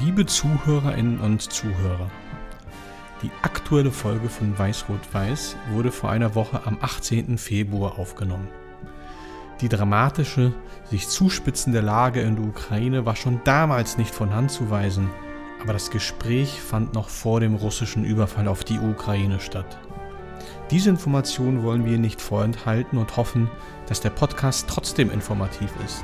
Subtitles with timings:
[0.00, 2.10] Liebe Zuhörerinnen und Zuhörer,
[3.22, 7.38] die aktuelle Folge von Weiß-Rot-Weiß wurde vor einer Woche am 18.
[7.38, 8.48] Februar aufgenommen.
[9.60, 10.52] Die dramatische,
[10.90, 15.10] sich zuspitzende Lage in der Ukraine war schon damals nicht von Hand zu weisen,
[15.62, 19.78] aber das Gespräch fand noch vor dem russischen Überfall auf die Ukraine statt.
[20.70, 23.48] Diese Information wollen wir nicht vorenthalten und hoffen,
[23.86, 26.02] dass der Podcast trotzdem informativ ist.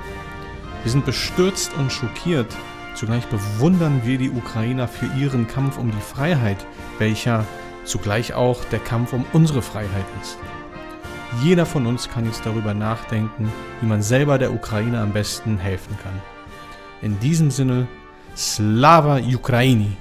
[0.83, 2.55] Wir sind bestürzt und schockiert,
[2.95, 6.67] zugleich bewundern wir die Ukrainer für ihren Kampf um die Freiheit,
[6.99, 7.45] welcher
[7.85, 10.39] zugleich auch der Kampf um unsere Freiheit ist.
[11.43, 15.97] Jeder von uns kann jetzt darüber nachdenken, wie man selber der Ukraine am besten helfen
[16.03, 16.21] kann.
[17.03, 17.87] In diesem Sinne,
[18.37, 19.97] Slava Ukraini!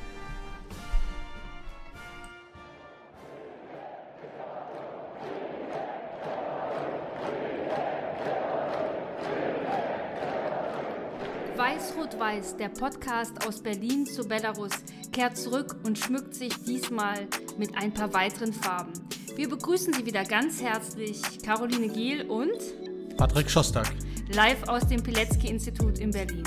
[12.60, 14.72] Der Podcast aus Berlin zu Belarus,
[15.14, 18.92] kehrt zurück und schmückt sich diesmal mit ein paar weiteren Farben.
[19.38, 23.90] Wir begrüßen Sie wieder ganz herzlich, Caroline Giel und Patrick Schostak.
[24.34, 26.44] Live aus dem Pilecki-Institut in Berlin.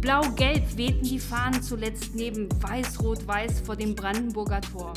[0.00, 4.92] Blau-Gelb wehten die Fahnen zuletzt neben Weiß-Rot-Weiß vor dem Brandenburger Tor.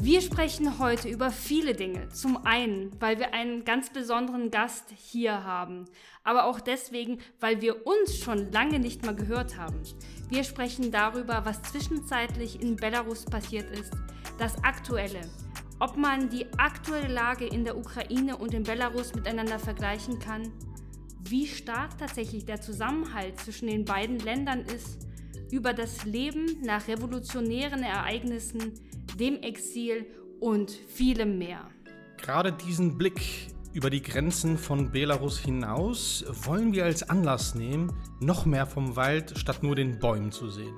[0.00, 2.08] Wir sprechen heute über viele Dinge.
[2.10, 5.86] Zum einen, weil wir einen ganz besonderen Gast hier haben,
[6.22, 9.82] aber auch deswegen, weil wir uns schon lange nicht mehr gehört haben.
[10.28, 13.92] Wir sprechen darüber, was zwischenzeitlich in Belarus passiert ist,
[14.38, 15.20] das Aktuelle,
[15.80, 20.52] ob man die aktuelle Lage in der Ukraine und in Belarus miteinander vergleichen kann,
[21.24, 25.08] wie stark tatsächlich der Zusammenhalt zwischen den beiden Ländern ist,
[25.50, 28.74] über das Leben nach revolutionären Ereignissen,
[29.18, 30.06] dem Exil
[30.40, 31.68] und vielem mehr.
[32.18, 38.46] Gerade diesen Blick über die Grenzen von Belarus hinaus wollen wir als Anlass nehmen, noch
[38.46, 40.74] mehr vom Wald statt nur den Bäumen zu sehen.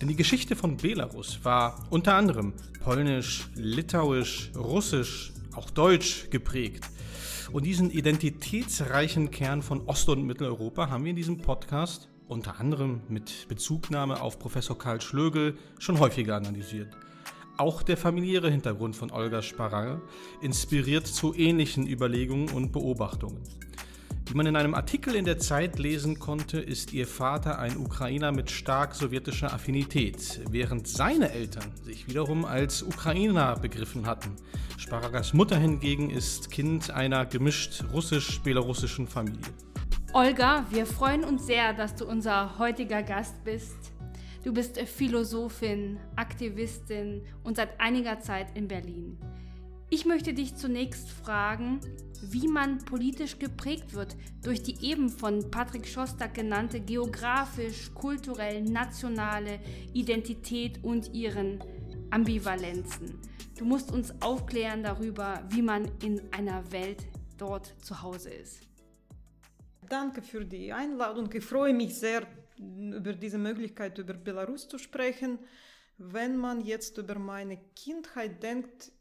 [0.00, 6.84] Denn die Geschichte von Belarus war unter anderem polnisch, litauisch, russisch, auch deutsch geprägt.
[7.52, 13.02] Und diesen identitätsreichen Kern von Ost- und Mitteleuropa haben wir in diesem Podcast unter anderem
[13.08, 16.88] mit Bezugnahme auf Professor Karl Schlögel schon häufiger analysiert.
[17.56, 20.00] Auch der familiäre Hintergrund von Olga Sparral
[20.40, 23.40] inspiriert zu ähnlichen Überlegungen und Beobachtungen.
[24.26, 28.32] Wie man in einem Artikel in der Zeit lesen konnte, ist ihr Vater ein Ukrainer
[28.32, 34.34] mit stark sowjetischer Affinität, während seine Eltern sich wiederum als Ukrainer begriffen hatten.
[34.76, 39.52] Sparagas Mutter hingegen ist Kind einer gemischt russisch-belarussischen Familie.
[40.12, 43.93] Olga, wir freuen uns sehr, dass du unser heutiger Gast bist.
[44.44, 49.18] Du bist Philosophin, Aktivistin und seit einiger Zeit in Berlin.
[49.88, 51.80] Ich möchte dich zunächst fragen,
[52.20, 59.60] wie man politisch geprägt wird durch die eben von Patrick Schostak genannte geografisch, kulturell, nationale
[59.94, 61.64] Identität und ihren
[62.10, 63.18] Ambivalenzen.
[63.58, 67.06] Du musst uns aufklären darüber, wie man in einer Welt
[67.38, 68.60] dort zu Hause ist.
[69.88, 71.30] Danke für die Einladung.
[71.32, 72.26] Ich freue mich sehr,
[72.58, 75.38] über diese Möglichkeit über Belarus zu sprechen.
[75.98, 78.92] Wenn man jetzt über meine Kindheit denkt,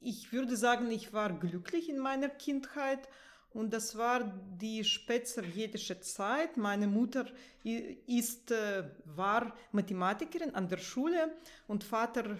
[0.00, 3.08] ich würde sagen, ich war glücklich in meiner Kindheit
[3.54, 4.24] und das war
[4.60, 6.56] die spätsowjetische Zeit.
[6.56, 7.26] Meine Mutter
[7.62, 11.32] ist, äh, war Mathematikerin an der Schule
[11.68, 12.36] und Vater,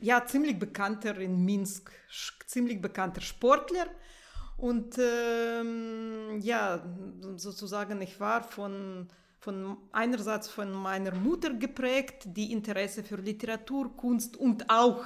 [0.00, 1.92] ja, ziemlich bekannter in Minsk,
[2.46, 3.86] ziemlich bekannter Sportler.
[4.56, 6.82] Und ähm, ja,
[7.36, 9.08] sozusagen, ich war von
[9.46, 15.04] von einerseits von meiner Mutter geprägt, die Interesse für Literatur, Kunst und auch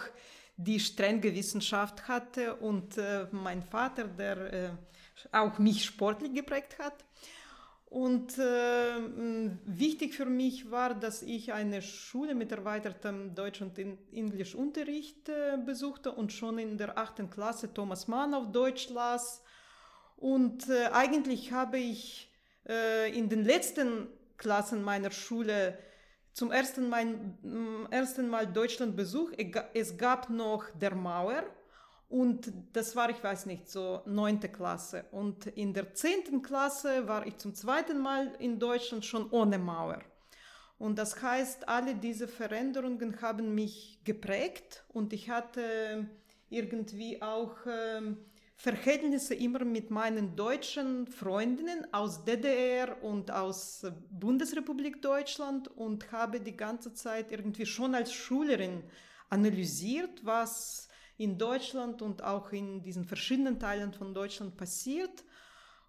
[0.57, 4.71] die strenge Wissenschaft hatte und äh, mein Vater, der äh,
[5.31, 7.05] auch mich sportlich geprägt hat.
[7.85, 15.29] Und äh, wichtig für mich war, dass ich eine Schule mit erweitertem Deutsch- und Englischunterricht
[15.29, 19.43] äh, besuchte und schon in der achten Klasse Thomas Mann auf Deutsch las.
[20.17, 22.31] Und äh, eigentlich habe ich
[22.69, 24.07] äh, in den letzten
[24.41, 25.79] Klassen meiner Schule
[26.33, 29.31] zum ersten Mal, mm, ersten Mal Deutschland Besuch.
[29.75, 31.45] Es gab noch der Mauer
[32.09, 35.05] und das war, ich weiß nicht, so neunte Klasse.
[35.13, 40.01] Und in der zehnten Klasse war ich zum zweiten Mal in Deutschland schon ohne Mauer.
[40.79, 46.09] Und das heißt, alle diese Veränderungen haben mich geprägt und ich hatte
[46.49, 48.17] irgendwie auch ähm,
[48.61, 56.59] Verhältnisse immer mit meinen deutschen Freundinnen aus DDR und aus Bundesrepublik Deutschland und habe die
[56.59, 58.83] ganze Zeit irgendwie schon als Schülerin
[59.31, 65.25] analysiert, was in Deutschland und auch in diesen verschiedenen Teilen von Deutschland passiert.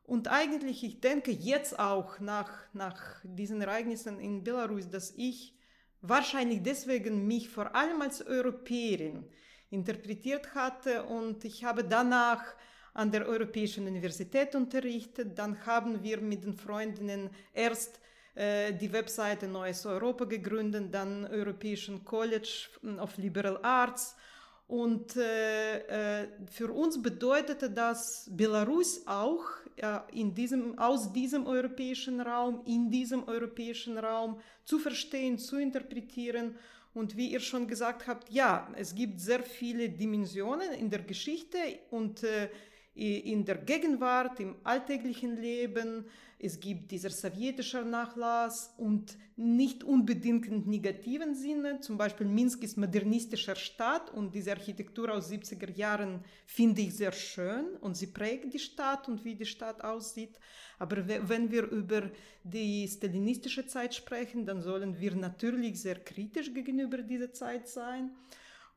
[0.03, 5.57] Und eigentlich, ich denke jetzt auch nach, nach diesen Ereignissen in Belarus, dass ich
[5.99, 9.27] wahrscheinlich deswegen mich vor allem als Europäerin
[9.71, 12.43] interpretiert hatte und ich habe danach
[12.93, 15.37] an der Europäischen Universität unterrichtet.
[15.37, 17.99] Dann haben wir mit den Freundinnen erst
[18.35, 22.67] äh, die Webseite Neues Europa gegründet, dann Europäischen College
[22.99, 24.15] of Liberal Arts.
[24.67, 29.43] Und äh, äh, für uns bedeutete das Belarus auch
[29.75, 36.55] äh, in diesem, aus diesem europäischen Raum, in diesem europäischen Raum zu verstehen, zu interpretieren.
[36.93, 41.57] Und wie ihr schon gesagt habt, ja, es gibt sehr viele Dimensionen in der Geschichte
[41.89, 42.49] und äh,
[42.93, 46.05] in der Gegenwart, im alltäglichen Leben.
[46.43, 51.81] Es gibt dieser sowjetische Nachlass und nicht unbedingt im negativen Sinne.
[51.81, 57.11] Zum Beispiel Minsk ist modernistischer Stadt und diese Architektur aus 70er Jahren finde ich sehr
[57.11, 60.39] schön und sie prägt die Stadt und wie die Stadt aussieht.
[60.79, 62.09] Aber wenn wir über
[62.43, 68.15] die stalinistische Zeit sprechen, dann sollen wir natürlich sehr kritisch gegenüber dieser Zeit sein.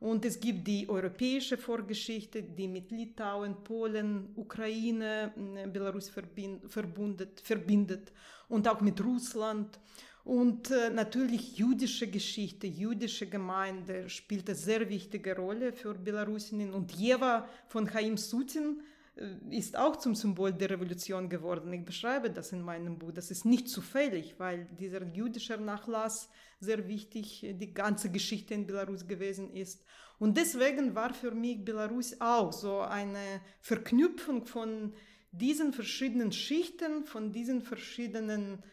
[0.05, 8.11] Und es gibt die europäische Vorgeschichte, die mit Litauen, Polen, Ukraine, äh, Belarus verbindet, verbindet
[8.47, 9.79] und auch mit Russland.
[10.23, 16.71] Und äh, natürlich jüdische Geschichte, jüdische Gemeinde spielt eine sehr wichtige Rolle für Belarusinnen.
[16.71, 18.81] Und Jeva von Chaim Sutin
[19.49, 21.71] ist auch zum Symbol der Revolution geworden.
[21.71, 23.11] Ich beschreibe das in meinem Buch.
[23.13, 26.29] Das ist nicht zufällig, weil dieser jüdische Nachlass
[26.59, 29.83] sehr wichtig, äh, die ganze Geschichte in Belarus gewesen ist.
[30.19, 34.93] Und deswegen war für mich Belarus auch so eine Verknüpfung von
[35.31, 38.63] diesen verschiedenen Schichten, von diesen verschiedenen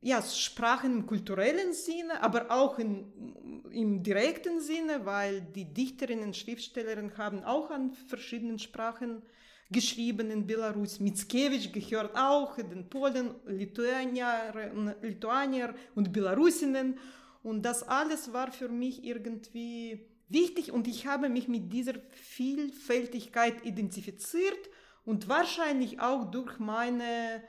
[0.00, 6.36] ja, Sprachen im kulturellen Sinne, aber auch in, im direkten Sinne, weil die Dichterinnen und
[6.36, 9.22] Schriftstellerinnen haben auch an verschiedenen Sprachen
[9.70, 10.98] geschrieben in Belarus.
[11.00, 14.72] Mickiewicz gehört auch den Polen, Lituanier,
[15.02, 16.98] Lituanier und Belarusinnen.
[17.42, 23.64] Und das alles war für mich irgendwie wichtig und ich habe mich mit dieser Vielfältigkeit
[23.64, 24.68] identifiziert
[25.04, 27.42] und wahrscheinlich auch durch meine,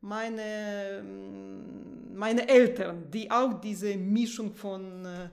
[0.00, 1.04] meine,
[2.14, 5.28] meine Eltern, die auch diese Mischung von äh,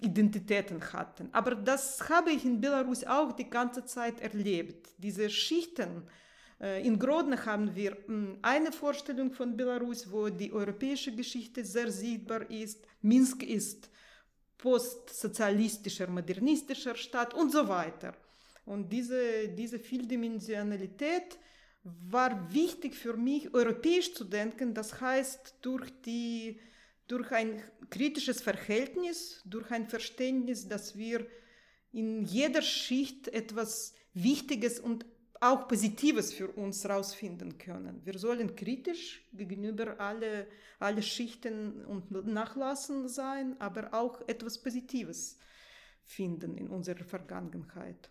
[0.00, 1.28] Identitäten hatten.
[1.32, 4.90] Aber das habe ich in Belarus auch die ganze Zeit erlebt.
[4.98, 6.04] Diese Schichten.
[6.60, 11.90] Äh, in Grodno haben wir hm, eine Vorstellung von Belarus, wo die europäische Geschichte sehr
[11.90, 12.84] sichtbar ist.
[13.02, 13.90] Minsk ist
[14.56, 18.14] postsozialistischer, modernistischer Stadt und so weiter.
[18.66, 21.38] Und diese, diese Vieldimensionalität
[21.84, 24.74] war wichtig für mich, europäisch zu denken.
[24.74, 26.60] Das heißt, durch die
[27.08, 31.26] durch ein kritisches Verhältnis, durch ein Verständnis, dass wir
[31.90, 35.06] in jeder Schicht etwas Wichtiges und
[35.40, 38.04] auch Positives für uns herausfinden können.
[38.04, 45.38] Wir sollen kritisch gegenüber alle, alle Schichten und Nachlassen sein, aber auch etwas Positives
[46.04, 48.10] finden in unserer Vergangenheit.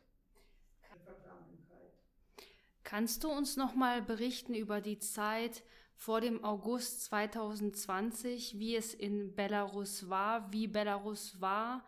[2.83, 5.61] Kannst du uns noch mal berichten über die Zeit
[5.97, 11.83] vor dem August 2020, wie es in Belarus war, wie Belarus war,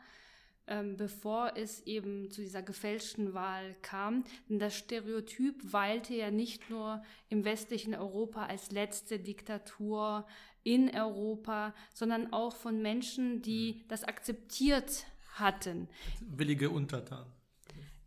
[0.68, 4.24] ähm, bevor es eben zu dieser gefälschten Wahl kam.
[4.50, 10.26] Denn das Stereotyp weilte ja nicht nur im westlichen Europa als letzte Diktatur
[10.64, 15.88] in Europa, sondern auch von Menschen, die das akzeptiert hatten.
[16.20, 17.32] Willige Untertanen.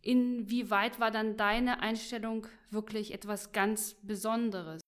[0.01, 4.82] Inwieweit war dann deine Einstellung wirklich etwas ganz Besonderes?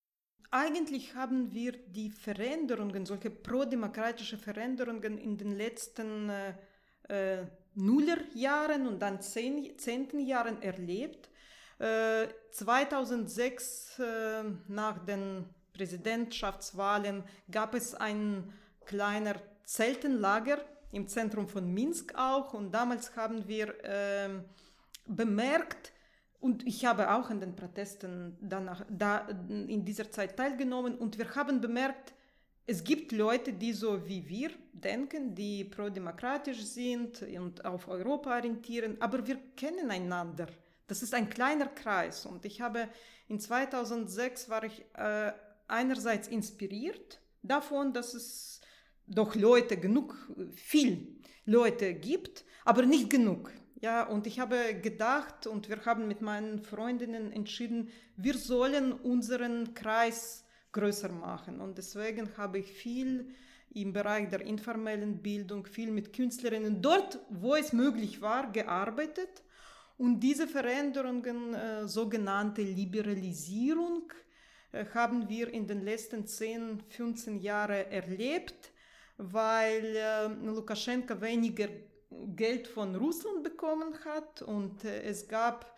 [0.57, 6.53] Eigentlich haben wir die Veränderungen, solche prodemokratische Veränderungen in den letzten äh,
[7.09, 11.29] äh, Nullerjahren und dann zehn, zehnten Jahren erlebt.
[11.77, 15.43] Äh, 2006 äh, nach den
[15.73, 18.53] Präsidentschaftswahlen gab es ein
[18.85, 19.35] kleiner
[19.65, 20.59] Zeltenlager
[20.93, 24.45] im Zentrum von Minsk auch und damals haben wir ähm,
[25.05, 25.91] bemerkt,
[26.45, 31.33] und ich habe auch an den Protesten danach, da, in dieser Zeit teilgenommen und wir
[31.33, 32.13] haben bemerkt,
[32.67, 38.95] es gibt Leute, die so wie wir denken, die prodemokratisch sind und auf Europa orientieren,
[38.99, 40.45] aber wir kennen einander.
[40.85, 42.89] Das ist ein kleiner Kreis und ich habe
[43.27, 45.31] in 2006 war ich äh,
[45.67, 48.61] einerseits inspiriert davon, dass es
[49.07, 50.15] doch Leute genug,
[50.53, 51.07] viel
[51.45, 53.51] Leute gibt, aber nicht genug.
[53.81, 59.73] Ja, und ich habe gedacht und wir haben mit meinen Freundinnen entschieden, wir sollen unseren
[59.73, 61.59] Kreis größer machen.
[61.59, 63.33] Und deswegen habe ich viel
[63.73, 69.43] im Bereich der informellen Bildung, viel mit Künstlerinnen dort, wo es möglich war, gearbeitet.
[69.97, 74.11] Und diese Veränderungen, äh, sogenannte Liberalisierung,
[74.71, 78.71] äh, haben wir in den letzten 10, 15 Jahren erlebt
[79.17, 81.67] weil äh, Lukaschenka weniger
[82.35, 85.75] Geld von Russland bekommen hat und äh, es gab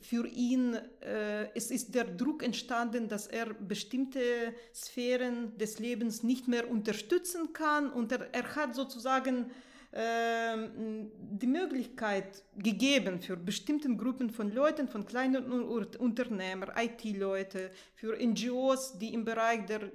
[0.00, 6.46] für ihn, äh, es ist der Druck entstanden, dass er bestimmte Sphären des Lebens nicht
[6.46, 9.50] mehr unterstützen kann und er, er hat sozusagen
[9.90, 19.14] die Möglichkeit gegeben für bestimmte Gruppen von Leuten, von kleinen Unternehmern, IT-Leute, für NGOs, die
[19.14, 19.90] im Bereich der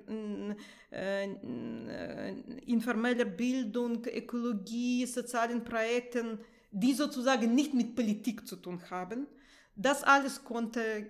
[0.92, 2.34] äh, äh,
[2.66, 6.40] informeller Bildung, Ökologie, sozialen Projekten,
[6.72, 9.28] die sozusagen nicht mit Politik zu tun haben,
[9.76, 11.10] das alles konnte,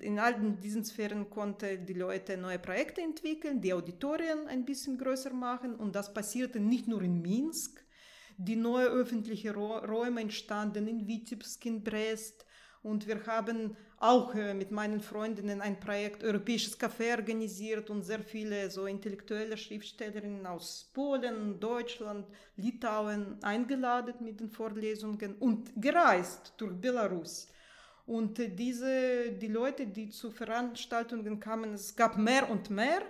[0.00, 5.32] in all diesen Sphären konnte die Leute neue Projekte entwickeln, die Auditorien ein bisschen größer
[5.32, 5.76] machen.
[5.76, 7.84] Und das passierte nicht nur in Minsk,
[8.36, 12.46] die neue öffentliche Räume entstanden in Vitebsk, in Brest,
[12.82, 18.20] und wir haben auch äh, mit meinen Freundinnen ein Projekt Europäisches Café organisiert und sehr
[18.20, 22.26] viele so intellektuelle Schriftstellerinnen aus Polen, Deutschland,
[22.56, 27.48] Litauen eingeladen mit den Vorlesungen und gereist durch Belarus.
[28.06, 33.02] Und äh, diese, die Leute, die zu Veranstaltungen kamen, es gab mehr und mehr,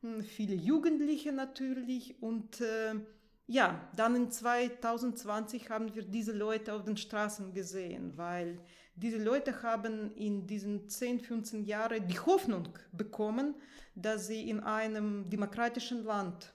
[0.00, 2.94] hm, viele Jugendliche natürlich und äh,
[3.46, 8.58] ja, dann in 2020 haben wir diese Leute auf den Straßen gesehen, weil
[8.96, 13.54] diese Leute haben in diesen 10, 15 Jahren die Hoffnung bekommen,
[13.94, 16.52] dass sie in einem demokratischen Land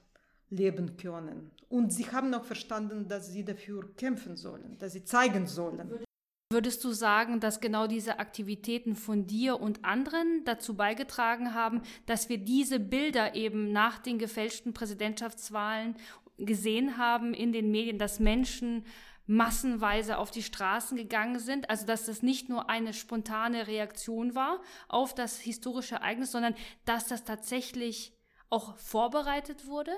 [0.49, 1.51] leben können.
[1.69, 6.05] Und sie haben auch verstanden, dass sie dafür kämpfen sollen, dass sie zeigen sollen.
[6.51, 12.27] Würdest du sagen, dass genau diese Aktivitäten von dir und anderen dazu beigetragen haben, dass
[12.27, 15.95] wir diese Bilder eben nach den gefälschten Präsidentschaftswahlen
[16.37, 18.83] gesehen haben in den Medien, dass Menschen
[19.29, 21.69] massenweise auf die Straßen gegangen sind.
[21.69, 26.55] Also dass das nicht nur eine spontane Reaktion war auf das historische Ereignis, sondern
[26.85, 28.17] dass das tatsächlich
[28.49, 29.91] auch vorbereitet wurde?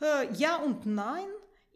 [0.00, 1.26] Äh, ja und nein.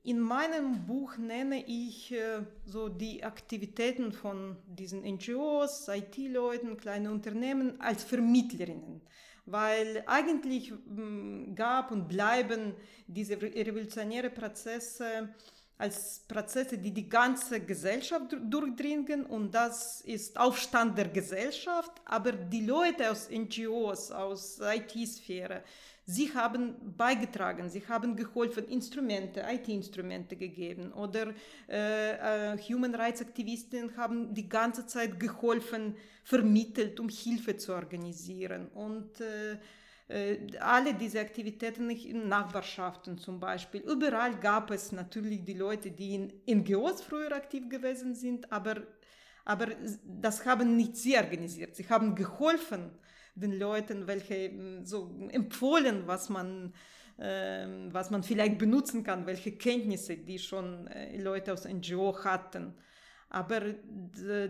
[0.05, 7.81] In meinem Buch nenne ich äh, so die Aktivitäten von diesen NGOs, IT-Leuten, kleinen Unternehmen
[7.81, 9.03] als Vermittlerinnen
[9.47, 12.75] weil eigentlich mm, gab und bleiben
[13.07, 15.35] diese revolutionäre Prozesse
[15.77, 22.65] als Prozesse, die die ganze Gesellschaft durchdringen und das ist Aufstand der Gesellschaft, aber die
[22.65, 25.63] Leute aus NGOs, aus IT-Sphäre,
[26.07, 30.93] sie haben beigetragen, sie haben geholfen, Instrumente, IT-Instrumente gegeben.
[30.93, 31.35] Oder
[31.69, 38.69] äh, äh, Human Rights Aktivisten haben die ganze Zeit geholfen, vermittelt, um Hilfe zu organisieren.
[38.69, 39.57] Und äh,
[40.61, 43.81] alle diese Aktivitäten in Nachbarschaften zum Beispiel.
[43.81, 48.83] Überall gab es natürlich die Leute, die in NGOs früher aktiv gewesen sind, aber,
[49.47, 49.69] aber
[50.05, 51.75] das haben nicht sie organisiert.
[51.75, 52.91] Sie haben geholfen
[53.35, 54.51] den Leuten, welche
[54.85, 56.75] so empfohlen, was man
[57.17, 62.75] ähm, was man vielleicht benutzen kann, welche Kenntnisse die schon äh, Leute aus NGO hatten.
[63.29, 63.61] Aber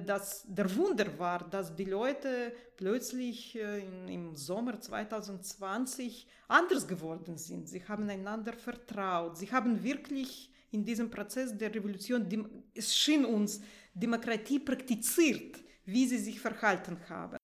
[0.07, 3.81] das, der Wunder war, dass die Leute plötzlich äh,
[4.13, 7.69] im Sommer 2020 anders geworden sind.
[7.69, 9.39] Sie haben einander vertraut.
[9.39, 12.27] Sie haben wirklich in diesem Prozess der Revolution,
[12.75, 13.61] es schien uns,
[13.95, 17.39] Demokratie praktiziert, wie sie sich verhalten haben.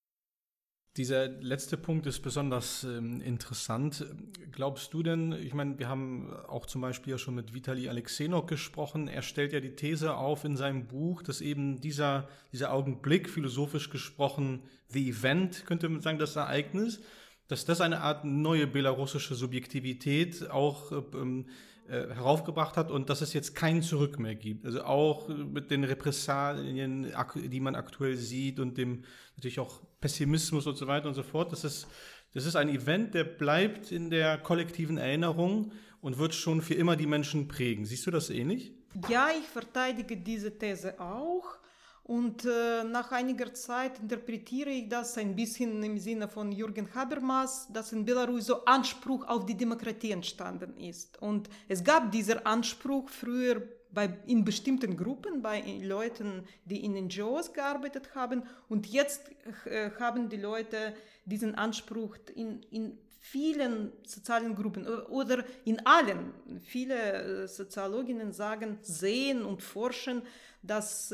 [0.97, 4.05] Dieser letzte Punkt ist besonders ähm, interessant.
[4.51, 8.49] Glaubst du denn, ich meine, wir haben auch zum Beispiel ja schon mit Vitali Alexenok
[8.49, 9.07] gesprochen.
[9.07, 13.89] Er stellt ja die These auf in seinem Buch, dass eben dieser, dieser Augenblick, philosophisch
[13.89, 16.99] gesprochen, the event, könnte man sagen, das Ereignis,
[17.47, 21.45] dass das eine Art neue belarussische Subjektivität auch ähm,
[21.87, 24.65] äh, heraufgebracht hat und dass es jetzt kein Zurück mehr gibt.
[24.65, 29.05] Also auch mit den Repressalien, die man aktuell sieht und dem
[29.37, 31.51] natürlich auch Pessimismus und so weiter und so fort.
[31.51, 31.87] Das ist,
[32.33, 36.95] das ist ein Event, der bleibt in der kollektiven Erinnerung und wird schon für immer
[36.95, 37.85] die Menschen prägen.
[37.85, 38.73] Siehst du das ähnlich?
[39.07, 41.61] Ja, ich verteidige diese These auch.
[42.03, 47.67] Und äh, nach einiger Zeit interpretiere ich das ein bisschen im Sinne von Jürgen Habermas,
[47.71, 51.21] dass in Belarus so Anspruch auf die Demokratie entstanden ist.
[51.21, 53.61] Und es gab dieser Anspruch früher
[53.93, 58.43] bei, in bestimmten Gruppen, bei Leuten, die in NGOs gearbeitet haben.
[58.69, 59.31] Und jetzt
[59.65, 60.93] äh, haben die Leute
[61.25, 66.33] diesen Anspruch in, in vielen sozialen Gruppen oder in allen.
[66.61, 70.23] Viele äh, Soziologinnen sagen, sehen und forschen,
[70.63, 71.13] dass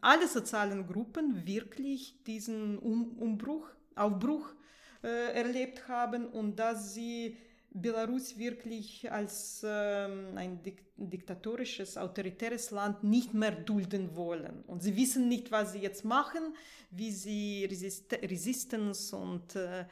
[0.00, 4.54] alle sozialen Gruppen wirklich diesen um Umbruch, Aufbruch
[5.02, 7.36] äh, erlebt haben und dass sie
[7.72, 14.62] Belarus wirklich als ähm, ein dik diktatorisches, autoritäres Land nicht mehr dulden wollen.
[14.66, 16.54] Und sie wissen nicht, was sie jetzt machen,
[16.90, 19.86] wie sie Resist Resistance und äh,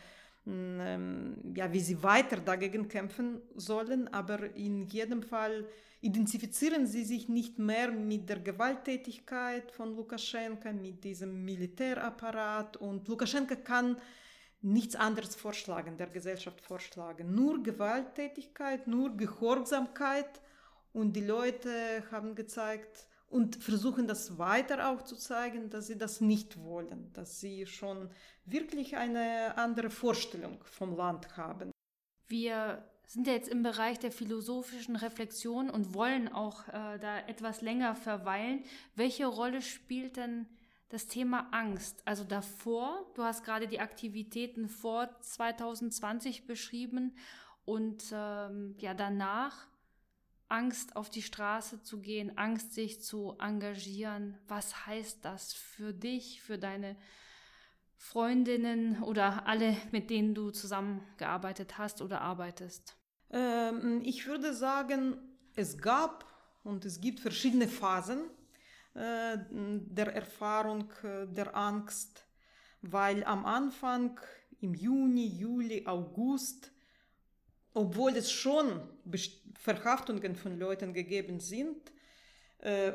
[0.46, 5.66] ähm, ja, wie sie weiter dagegen kämpfen sollen, aber in jedem Fall
[6.00, 13.56] identifizieren sie sich nicht mehr mit der Gewalttätigkeit von Lukaschenka, mit diesem Militärapparat und Lukaschenka
[13.56, 13.96] kann
[14.60, 17.34] nichts anderes vorschlagen, der Gesellschaft vorschlagen.
[17.34, 20.40] Nur Gewalttätigkeit, nur Gehorsamkeit
[20.92, 26.20] und die Leute haben gezeigt und versuchen das weiter auch zu zeigen, dass sie das
[26.20, 28.10] nicht wollen, dass sie schon
[28.46, 31.70] wirklich eine andere Vorstellung vom Land haben.
[32.26, 37.62] Wir sind ja jetzt im Bereich der philosophischen Reflexion und wollen auch äh, da etwas
[37.62, 38.64] länger verweilen.
[38.96, 40.46] Welche Rolle spielt denn
[40.88, 42.02] das Thema Angst?
[42.06, 47.16] Also davor, du hast gerade die Aktivitäten vor 2020 beschrieben
[47.64, 49.68] und ähm, ja danach
[50.48, 54.38] Angst auf die Straße zu gehen, Angst sich zu engagieren.
[54.48, 56.96] Was heißt das für dich, für deine
[57.96, 62.96] Freundinnen oder alle, mit denen du zusammengearbeitet hast oder arbeitest?
[63.30, 65.18] Ähm, ich würde sagen,
[65.54, 66.24] es gab
[66.62, 68.20] und es gibt verschiedene Phasen
[69.00, 72.24] der Erfahrung äh, der Angst,
[72.82, 74.18] weil am Anfang
[74.60, 76.72] im Juni, Juli, August,
[77.74, 78.80] obwohl es schon
[79.54, 81.92] Verhaftungen von Leuten gegeben sind,
[82.58, 82.92] äh,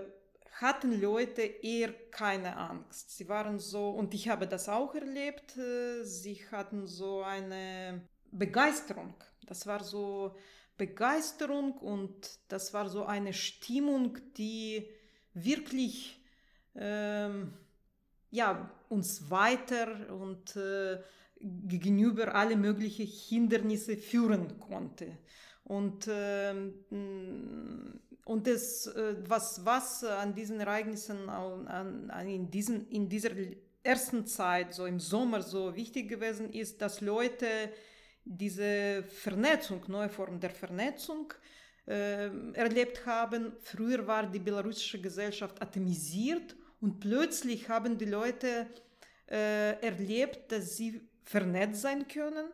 [0.59, 3.17] hatten Leute eher keine Angst.
[3.17, 5.57] Sie waren so, und ich habe das auch erlebt,
[6.03, 10.35] sie hatten so eine Begeisterung das war so
[10.77, 14.89] Begeisterung und das war so eine Stimmung, die
[15.33, 16.19] wirklich
[16.75, 17.53] ähm,
[18.31, 20.99] ja, uns weiter und äh,
[21.39, 25.17] gegenüber alle möglichen Hindernisse führen konnte.
[25.65, 26.53] Und, äh,
[28.25, 33.31] und das, äh, was, was an diesen Ereignissen an, an, in, diesen, in dieser
[33.83, 37.47] ersten Zeit, so im Sommer, so wichtig gewesen ist, dass Leute
[38.25, 41.33] diese Vernetzung, neue Form der Vernetzung
[41.85, 43.53] erlebt haben.
[43.61, 48.67] Früher war die belarussische Gesellschaft atomisiert und plötzlich haben die Leute
[49.29, 52.47] äh, erlebt, dass sie vernetzt sein können.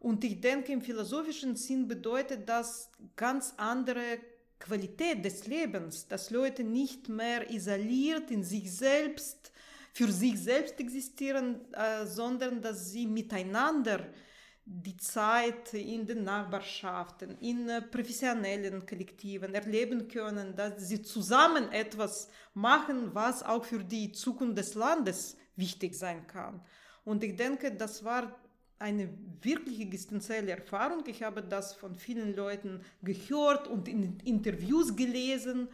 [0.00, 4.18] Und ich denke, im philosophischen Sinn bedeutet das ganz andere
[4.58, 9.52] Qualität des Lebens, dass Leute nicht mehr isoliert in sich selbst,
[9.92, 14.06] für sich selbst existieren, äh, sondern dass sie miteinander
[14.70, 22.28] die Zeit in den Nachbarschaften, in äh, professionellen Kollektiven erleben können, dass sie zusammen etwas
[22.52, 26.60] machen, was auch für die Zukunft des Landes wichtig sein kann.
[27.04, 28.38] Und ich denke, das war
[28.78, 29.08] eine
[29.40, 31.02] wirklich existenzielle Erfahrung.
[31.06, 35.68] Ich habe das von vielen Leuten gehört und in Interviews gelesen,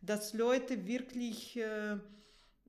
[0.00, 1.98] dass Leute wirklich äh,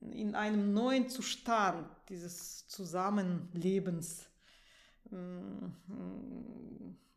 [0.02, 4.29] in einem neuen Zustand dieses Zusammenlebens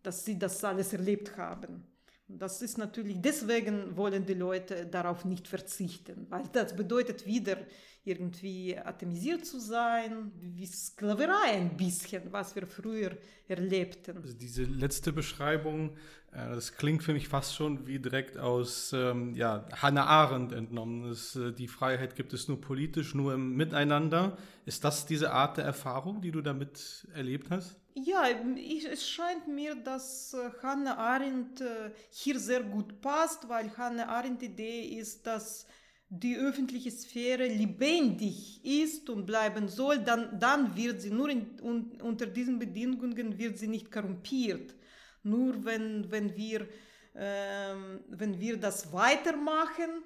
[0.02, 1.84] dass sie das alles erlebt haben.
[2.28, 7.58] Und das ist natürlich, deswegen wollen die Leute darauf nicht verzichten, weil das bedeutet wieder
[8.04, 14.16] irgendwie atomisiert zu sein, wie Sklaverei ein bisschen, was wir früher erlebten.
[14.16, 15.90] Also diese letzte Beschreibung,
[16.32, 21.10] äh, das klingt für mich fast schon wie direkt aus ähm, ja, Hannah Arendt entnommen.
[21.10, 24.36] Das, äh, die Freiheit gibt es nur politisch, nur im Miteinander.
[24.64, 27.81] Ist das diese Art der Erfahrung, die du damit erlebt hast?
[27.94, 28.24] Ja,
[28.56, 34.08] ich, es scheint mir, dass äh, Hannah Arendt äh, hier sehr gut passt, weil Hannah
[34.08, 35.66] Arendt Idee ist, dass
[36.08, 42.00] die öffentliche Sphäre lebendig ist und bleiben soll, dann, dann wird sie nur in, un,
[42.00, 44.74] unter diesen Bedingungen wird sie nicht korrumpiert.
[45.22, 46.68] Nur wenn, wenn, wir,
[47.14, 50.02] ähm, wenn wir das weitermachen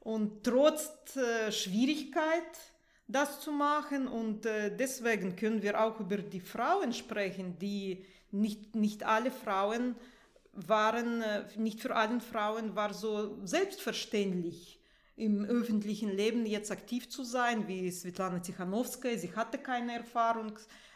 [0.00, 2.58] und trotz äh, Schwierigkeit
[3.08, 4.06] das zu machen.
[4.06, 9.96] Und äh, deswegen können wir auch über die Frauen sprechen, die nicht, nicht alle Frauen
[10.52, 14.78] waren, äh, nicht für alle Frauen war so selbstverständlich
[15.16, 19.18] im öffentlichen Leben jetzt aktiv zu sein, wie Svetlana Tichanowskaja.
[19.18, 20.52] Sie hatte keine Erfahrung.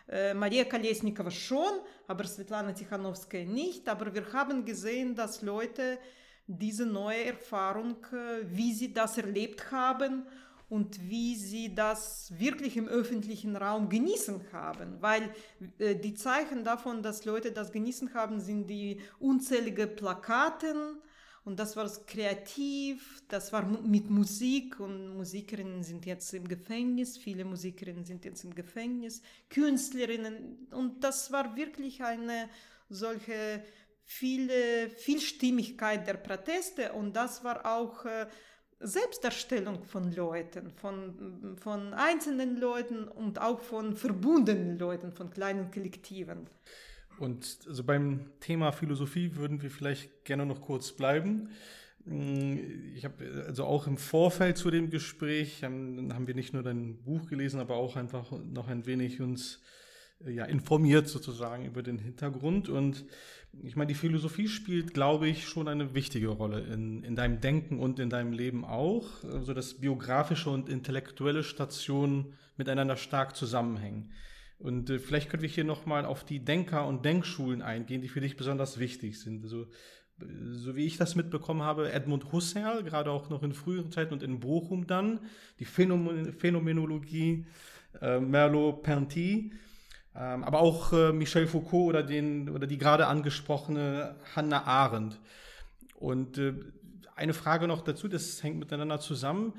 [0.08, 3.88] Äh, Maria Kolesnikova schon, aber Svetlana Tichanowskaja nicht.
[3.88, 5.98] Aber wir haben gesehen, dass Leute
[6.46, 10.24] diese neue Erfahrung, äh, wie sie das erlebt haben
[10.72, 15.02] und wie sie das wirklich im öffentlichen Raum genießen haben.
[15.02, 15.28] Weil
[15.78, 20.96] äh, die Zeichen davon, dass Leute das genießen haben, sind die unzähligen Plakaten.
[21.44, 27.44] Und das war kreativ, das war mit Musik und Musikerinnen sind jetzt im Gefängnis, viele
[27.44, 32.48] Musikerinnen sind jetzt im Gefängnis, Künstlerinnen und das war wirklich eine
[32.88, 33.62] solche
[34.04, 38.26] viele Vielstimmigkeit der Proteste und das war auch äh,
[38.82, 46.46] Selbstdarstellung von Leuten, von, von einzelnen Leuten und auch von verbundenen Leuten, von kleinen Kollektiven.
[47.18, 51.50] Und also beim Thema Philosophie würden wir vielleicht gerne noch kurz bleiben.
[52.04, 52.56] Mm,
[52.96, 56.96] ich habe also auch im Vorfeld zu dem Gespräch haben, haben wir nicht nur dein
[57.02, 59.60] Buch gelesen, aber auch einfach noch ein wenig uns
[60.24, 62.68] äh, ja, informiert sozusagen über den Hintergrund.
[62.68, 63.04] Und
[63.60, 67.78] ich meine, die Philosophie spielt, glaube ich, schon eine wichtige Rolle in, in deinem Denken
[67.78, 74.10] und in deinem Leben auch, so also dass biografische und intellektuelle Stationen miteinander stark zusammenhängen.
[74.58, 78.20] Und äh, vielleicht können wir hier nochmal auf die Denker und Denkschulen eingehen, die für
[78.20, 79.42] dich besonders wichtig sind.
[79.42, 79.66] Also,
[80.52, 84.22] so wie ich das mitbekommen habe, Edmund Husserl, gerade auch noch in früheren Zeiten und
[84.22, 85.20] in Bochum dann,
[85.58, 87.46] die Phänomen Phänomenologie,
[88.00, 89.52] äh, Merleau-Ponty,
[90.14, 95.18] ähm, aber auch äh, Michel Foucault oder, den, oder die gerade angesprochene Hannah Arendt.
[95.94, 96.54] Und äh,
[97.16, 99.54] eine Frage noch dazu, das hängt miteinander zusammen.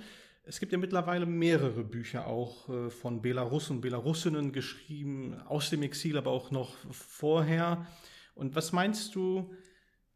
[0.45, 5.83] Es gibt ja mittlerweile mehrere Bücher auch äh, von Belarussen und Belarusinnen geschrieben, aus dem
[5.83, 7.87] Exil, aber auch noch vorher.
[8.35, 9.53] Und was meinst du,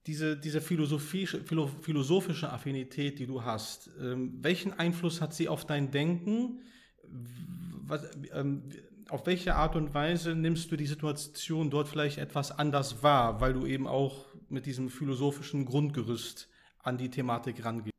[0.05, 6.61] diese, diese philosophische Affinität, die du hast, ähm, welchen Einfluss hat sie auf dein Denken?
[7.83, 8.63] Was, ähm,
[9.09, 13.53] auf welche Art und Weise nimmst du die Situation dort vielleicht etwas anders wahr, weil
[13.53, 17.93] du eben auch mit diesem philosophischen Grundgerüst an die Thematik rangehst?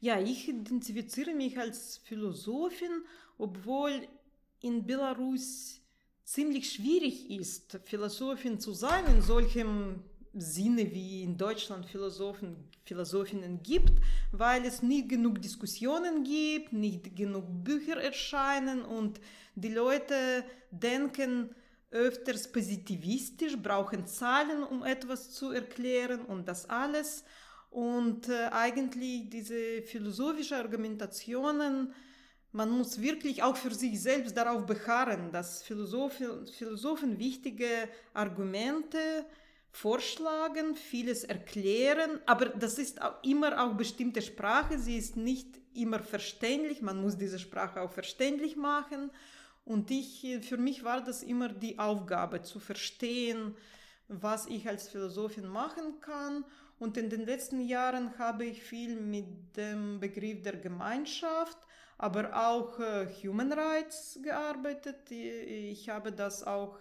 [0.00, 3.04] Ja, ich identifiziere mich als Philosophin,
[3.38, 3.92] obwohl
[4.60, 5.80] in Belarus
[6.24, 10.02] ziemlich schwierig ist, Philosophin zu sein in solchem
[10.32, 13.92] Sinne wie in Deutschland Philosophen, Philosophinnen gibt,
[14.32, 19.20] weil es nicht genug Diskussionen gibt, nicht genug Bücher erscheinen und
[19.54, 21.54] die Leute denken
[21.90, 27.24] öfters positivistisch, brauchen Zahlen, um etwas zu erklären und das alles.
[27.70, 31.92] Und äh, eigentlich diese philosophische Argumentationen,
[32.50, 38.98] man muss wirklich auch für sich selbst darauf beharren, dass Philosophen, Philosophen wichtige Argumente
[39.72, 46.00] vorschlagen, vieles erklären, aber das ist auch immer auch bestimmte Sprache, sie ist nicht immer
[46.00, 49.10] verständlich, man muss diese Sprache auch verständlich machen
[49.64, 53.56] und ich, für mich war das immer die Aufgabe zu verstehen,
[54.08, 56.44] was ich als Philosophin machen kann
[56.78, 61.56] und in den letzten Jahren habe ich viel mit dem Begriff der Gemeinschaft,
[61.96, 65.10] aber auch äh, Human Rights gearbeitet.
[65.10, 66.76] Ich habe das auch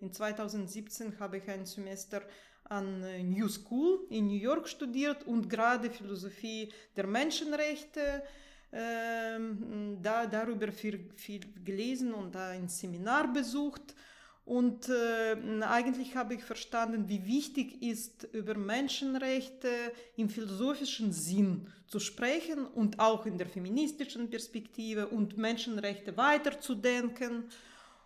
[0.00, 2.22] in 2017 habe ich ein Semester
[2.64, 8.22] an äh, New School in New York studiert und gerade Philosophie der Menschenrechte.
[8.72, 13.94] Ähm, da darüber viel, viel gelesen und ein Seminar besucht.
[14.44, 19.68] Und äh, eigentlich habe ich verstanden, wie wichtig ist, über Menschenrechte
[20.16, 27.44] im philosophischen Sinn zu sprechen und auch in der feministischen Perspektive und Menschenrechte weiterzudenken.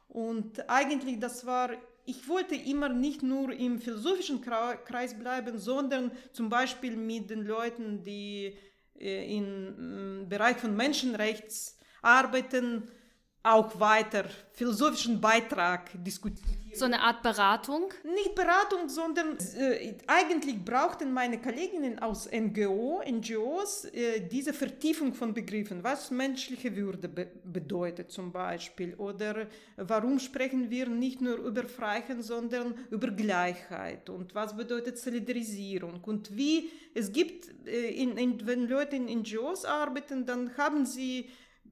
[0.09, 1.71] Und eigentlich, das war,
[2.05, 8.03] ich wollte immer nicht nur im philosophischen Kreis bleiben, sondern zum Beispiel mit den Leuten,
[8.03, 8.57] die
[8.99, 12.89] äh, im Bereich von Menschenrechts arbeiten,
[13.43, 16.59] auch weiter philosophischen Beitrag diskutieren.
[16.75, 17.93] So eine Art Beratung?
[18.05, 25.33] Nicht Beratung, sondern äh, eigentlich brauchten meine Kolleginnen aus NGO, NGOs äh, diese Vertiefung von
[25.33, 25.83] Begriffen.
[25.83, 29.47] Was menschliche Würde be bedeutet zum Beispiel oder
[29.77, 36.37] warum sprechen wir nicht nur über Freiheit, sondern über Gleichheit und was bedeutet Solidarisierung und
[36.37, 41.31] wie es gibt, äh, in, in, wenn Leute in NGOs arbeiten, dann haben sie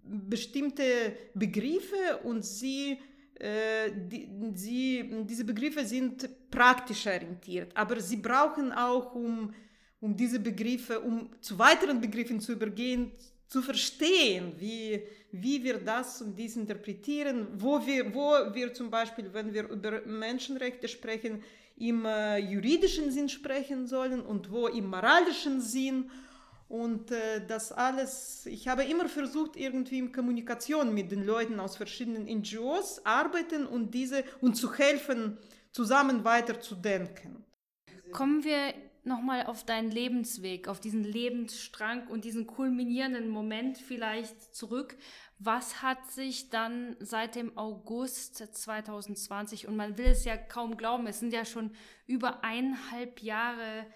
[0.09, 2.99] bestimmte Begriffe und sie,
[3.35, 9.53] äh, die, sie, diese Begriffe sind praktisch orientiert, aber sie brauchen auch, um,
[10.01, 13.13] um diese Begriffe, um zu weiteren Begriffen zu übergehen,
[13.49, 19.33] zu verstehen, wie, wie wir das und dies interpretieren, wo wir, wo wir zum Beispiel,
[19.33, 21.43] wenn wir über Menschenrechte sprechen,
[21.77, 26.11] im äh, juridischen Sinn sprechen sollen und wo im moralischen Sinn
[26.69, 31.77] und äh, das alles, ich habe immer versucht, irgendwie in Kommunikation mit den Leuten aus
[31.77, 35.39] verschiedenen NGOs arbeiten und diese und zu helfen,
[35.71, 37.45] zusammen weiterzudenken.
[38.11, 38.75] Kommen wir
[39.05, 44.97] nochmal auf deinen Lebensweg, auf diesen Lebensstrang und diesen kulminierenden Moment vielleicht zurück.
[45.39, 51.07] Was hat sich dann seit dem August 2020, und man will es ja kaum glauben,
[51.07, 51.71] es sind ja schon
[52.07, 53.87] über eineinhalb Jahre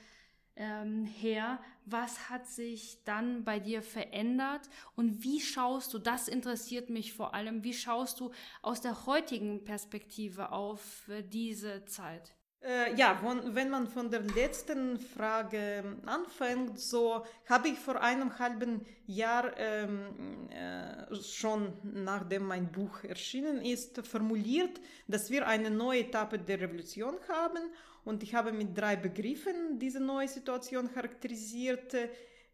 [0.60, 1.58] ähm, her.
[1.86, 7.34] Was hat sich dann bei dir verändert und wie schaust du, das interessiert mich vor
[7.34, 8.30] allem, wie schaust du
[8.62, 12.36] aus der heutigen Perspektive auf diese Zeit?
[12.62, 18.38] Äh, ja, von, wenn man von der letzten Frage anfängt, so habe ich vor einem
[18.38, 26.00] halben Jahr ähm, äh, schon, nachdem mein Buch erschienen ist, formuliert, dass wir eine neue
[26.00, 27.62] Etappe der Revolution haben.
[28.04, 31.94] Und ich habe mit drei Begriffen diese neue Situation charakterisiert.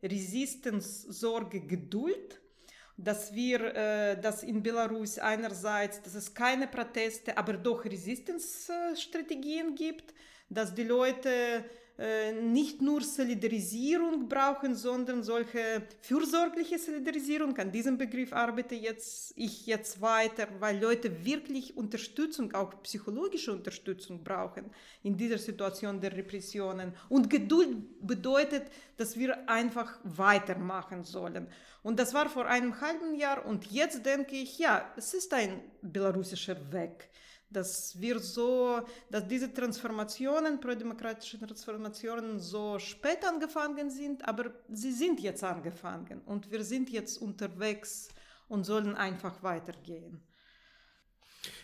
[0.02, 2.40] Resistance, Sorge, Geduld
[2.96, 10.14] dass wir, äh, dass in Belarus einerseits, dass es keine Proteste, aber doch Resistance-Strategien gibt,
[10.48, 11.64] dass die Leute
[11.98, 17.56] äh, nicht nur Solidarisierung brauchen, sondern solche fürsorgliche Solidarisierung.
[17.56, 24.22] An diesem Begriff arbeite jetzt, ich jetzt weiter, weil Leute wirklich Unterstützung, auch psychologische Unterstützung
[24.22, 24.66] brauchen
[25.04, 26.92] in dieser Situation der Repressionen.
[27.09, 28.64] Und Geduld bedeutet,
[28.98, 31.46] dass wir einfach weitermachen sollen.
[31.82, 35.62] Und das war vor einem halben Jahr und jetzt denke ich, ja, es ist ein
[35.80, 37.09] belarussischer Weg
[37.50, 38.80] dass wir so,
[39.11, 46.50] dass diese Transformationen, prodemokratische Transformationen so spät angefangen sind, aber sie sind jetzt angefangen und
[46.50, 48.09] wir sind jetzt unterwegs
[48.48, 50.20] und sollen einfach weitergehen.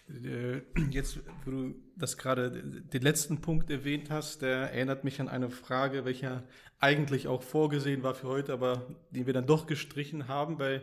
[0.08, 5.28] Äh, jetzt, wo du das gerade den letzten Punkt erwähnt hast, der erinnert mich an
[5.28, 6.42] eine Frage, welche
[6.78, 10.82] eigentlich auch vorgesehen war für heute, aber die wir dann doch gestrichen haben, weil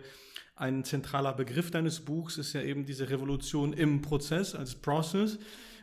[0.59, 5.39] ein zentraler Begriff deines Buchs ist ja eben diese Revolution im Prozess, als Process.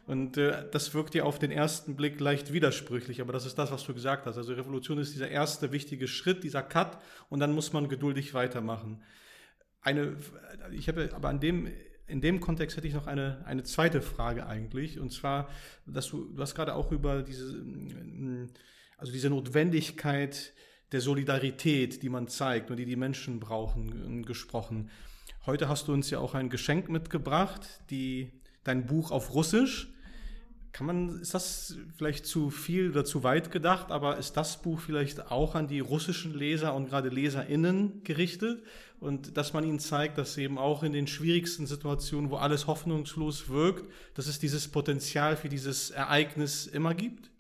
[0.07, 3.73] Und äh, das wirkt ja auf den ersten Blick leicht widersprüchlich, aber das ist das,
[3.73, 4.37] was du gesagt hast.
[4.37, 6.99] Also Revolution ist dieser erste wichtige Schritt, dieser Cut,
[7.31, 9.03] und dann muss man geduldig weitermachen.
[9.81, 10.19] Eine,
[10.73, 11.73] ich habe aber an dem,
[12.07, 15.49] in dem Kontext hätte ich noch eine, eine zweite Frage eigentlich, und zwar,
[15.87, 17.65] dass du, du hast gerade auch über diese,
[18.99, 20.53] also diese Notwendigkeit
[20.93, 24.91] der Solidarität, die man zeigt und die die Menschen brauchen, gesprochen.
[25.45, 28.33] Heute hast du uns ja auch ein Geschenk mitgebracht, die,
[28.65, 29.93] dein Buch auf Russisch.
[30.73, 34.79] Kann man, ist das vielleicht zu viel oder zu weit gedacht, aber ist das Buch
[34.79, 38.63] vielleicht auch an die russischen Leser und gerade LeserInnen gerichtet?
[39.01, 43.49] Und dass man ihnen zeigt, dass eben auch in den schwierigsten Situationen, wo alles hoffnungslos
[43.49, 47.31] wirkt, dass es dieses Potenzial für dieses Ereignis immer gibt?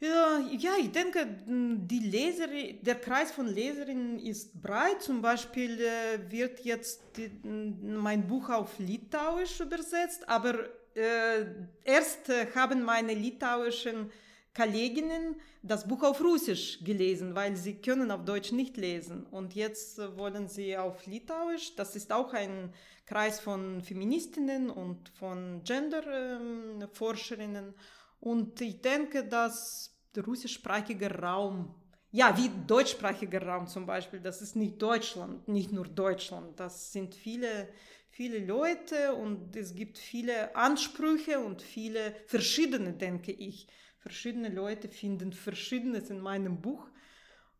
[0.00, 0.40] Ja,
[0.80, 2.46] ich denke, die Leser,
[2.82, 5.02] der Kreis von Leserinnen ist breit.
[5.02, 10.54] Zum Beispiel äh, wird jetzt die, mein Buch auf Litauisch übersetzt, aber
[10.94, 11.46] äh,
[11.82, 14.12] erst äh, haben meine litauischen
[14.54, 19.26] Kolleginnen das Buch auf Russisch gelesen, weil sie können auf Deutsch nicht lesen.
[19.26, 21.74] Und jetzt wollen sie auf Litauisch.
[21.74, 22.72] Das ist auch ein
[23.04, 27.66] Kreis von Feministinnen und von Genderforscherinnen.
[27.66, 27.74] Ähm,
[28.20, 31.74] und ich denke, dass der russischsprachige Raum,
[32.10, 37.14] ja, wie deutschsprachiger Raum zum Beispiel, das ist nicht Deutschland, nicht nur Deutschland, das sind
[37.14, 37.68] viele,
[38.10, 43.68] viele Leute und es gibt viele Ansprüche und viele verschiedene, denke ich.
[43.98, 46.88] Verschiedene Leute finden Verschiedenes in meinem Buch.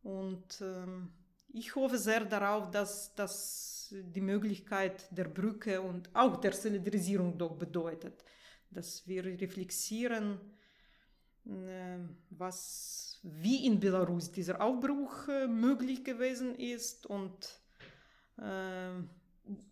[0.01, 1.11] Und ähm,
[1.49, 7.55] ich hoffe sehr darauf, dass das die Möglichkeit der Brücke und auch der Solidarisierung doch
[7.55, 8.23] bedeutet,
[8.71, 10.39] dass wir reflektieren,
[11.45, 17.05] äh, was, wie in Belarus dieser Aufbruch äh, möglich gewesen ist.
[17.05, 17.59] Und
[18.37, 18.91] äh,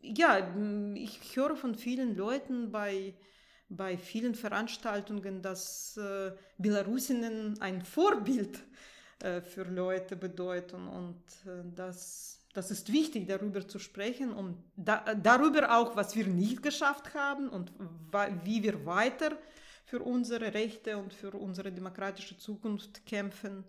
[0.01, 0.55] ja,
[0.95, 3.13] ich höre von vielen Leuten bei,
[3.69, 8.59] bei vielen Veranstaltungen, dass äh, Belarusinnen ein Vorbild
[9.19, 10.87] äh, für Leute bedeuten.
[10.87, 11.63] Und äh,
[12.57, 17.49] das, ist wichtig, darüber zu sprechen und da, darüber auch, was wir nicht geschafft haben
[17.49, 17.71] und
[18.43, 19.37] wie wir weiter
[19.85, 23.63] für unsere Rechte und für unsere demokratische Zukunft kämpfen.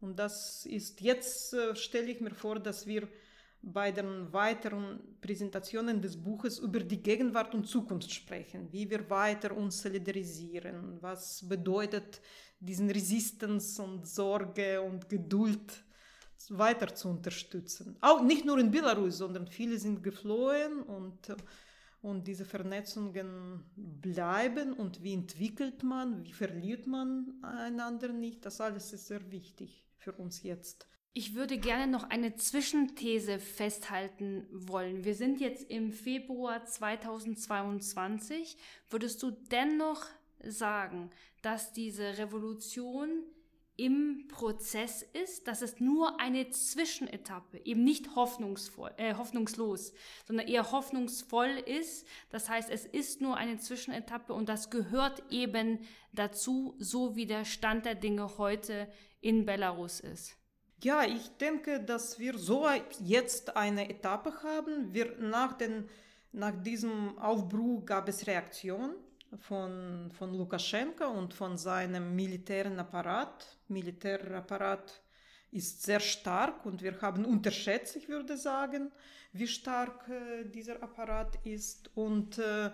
[0.00, 3.06] Und das ist jetzt, äh, stelle ich mir vor, dass wir
[3.62, 9.56] bei den weiteren Präsentationen des Buches über die Gegenwart und Zukunft sprechen, wie wir weiter
[9.56, 12.20] uns solidarisieren, was bedeutet
[12.58, 15.84] diesen Resistance und Sorge und Geduld
[16.50, 17.96] weiter zu unterstützen.
[18.00, 21.34] Auch nicht nur in Belarus, sondern viele sind geflohen und
[22.02, 28.92] und diese Vernetzungen bleiben und wie entwickelt man, wie verliert man einander nicht, das alles
[28.92, 30.88] ist sehr wichtig für uns jetzt.
[31.14, 35.04] Ich würde gerne noch eine Zwischenthese festhalten wollen.
[35.04, 38.56] Wir sind jetzt im Februar 2022.
[38.88, 40.06] Würdest du dennoch
[40.42, 41.10] sagen,
[41.42, 43.10] dass diese Revolution
[43.76, 49.92] im Prozess ist, dass es nur eine Zwischenetappe, eben nicht hoffnungsvoll, äh, hoffnungslos,
[50.26, 52.06] sondern eher hoffnungsvoll ist.
[52.30, 55.78] Das heißt, es ist nur eine Zwischenetappe und das gehört eben
[56.12, 58.88] dazu, so wie der Stand der Dinge heute
[59.20, 60.36] in Belarus ist.
[60.82, 62.68] Ja, ich denke, dass wir so
[63.00, 64.92] jetzt eine Etappe haben.
[64.92, 65.88] Wir nach, den,
[66.32, 68.96] nach diesem Aufbruch gab es Reaktion
[69.38, 73.46] von, von Lukaschenka und von seinem militären Apparat.
[73.72, 75.02] Militärapparat
[75.50, 78.90] ist sehr stark und wir haben unterschätzt, ich würde sagen,
[79.32, 81.90] wie stark äh, dieser Apparat ist.
[81.94, 82.70] Und äh,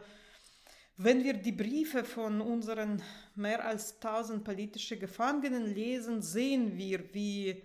[0.96, 3.02] wenn wir die Briefe von unseren
[3.34, 7.62] mehr als 1000 politischen Gefangenen lesen, sehen wir, wie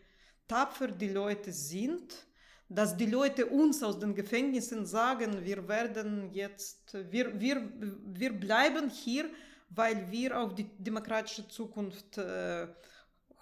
[0.47, 2.27] tapfer die Leute sind,
[2.69, 8.89] dass die Leute uns aus den Gefängnissen sagen, wir werden jetzt, wir, wir, wir bleiben
[8.89, 9.29] hier,
[9.69, 12.67] weil wir auf die demokratische Zukunft äh,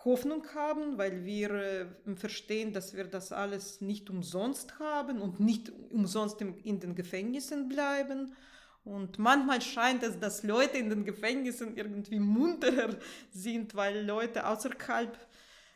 [0.03, 5.71] Hoffnung haben, weil wir äh, verstehen, dass wir das alles nicht umsonst haben und nicht
[5.91, 8.33] umsonst in den Gefängnissen bleiben.
[8.83, 12.95] Und manchmal scheint es, dass Leute in den Gefängnissen irgendwie munterer
[13.31, 15.17] sind, weil Leute außerhalb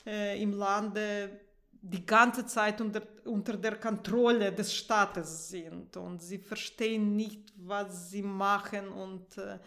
[0.08, 1.40] äh, im Lande
[1.88, 8.10] die ganze Zeit unter, unter der Kontrolle des Staates sind und sie verstehen nicht, was
[8.10, 9.60] sie machen und äh,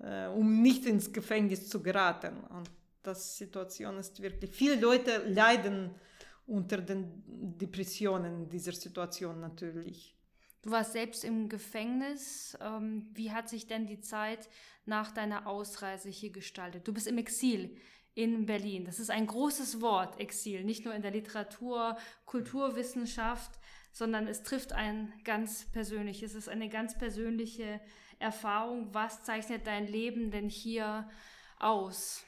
[0.00, 2.36] äh um nicht ins Gefängnis zu geraten.
[2.50, 2.70] Und
[3.04, 5.94] das Situation ist wirklich, viele Leute leiden
[6.46, 7.22] unter den
[7.58, 10.14] Depressionen dieser Situation natürlich.
[10.62, 12.56] Du warst selbst im Gefängnis.
[12.60, 14.48] Ähm, wie hat sich denn die Zeit
[14.86, 16.88] nach deiner Ausreise hier gestaltet?
[16.88, 17.76] Du bist im Exil
[18.14, 18.84] in Berlin.
[18.86, 23.50] Das ist ein großes Wort, Exil, nicht nur in der Literatur, Kulturwissenschaft,
[23.92, 26.32] sondern es trifft ein ganz persönliches.
[26.32, 27.80] Es ist eine ganz persönliche
[28.18, 28.88] Erfahrung.
[28.94, 31.08] Was zeichnet dein Leben denn hier
[31.58, 32.24] aus?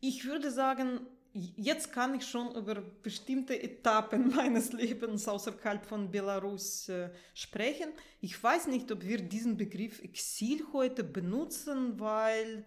[0.00, 1.00] Ich würde sagen,
[1.32, 7.90] jetzt kann ich schon über bestimmte Etappen meines Lebens außerhalb von Belarus äh, sprechen.
[8.20, 12.64] Ich weiß nicht, ob wir diesen Begriff Exil heute benutzen, weil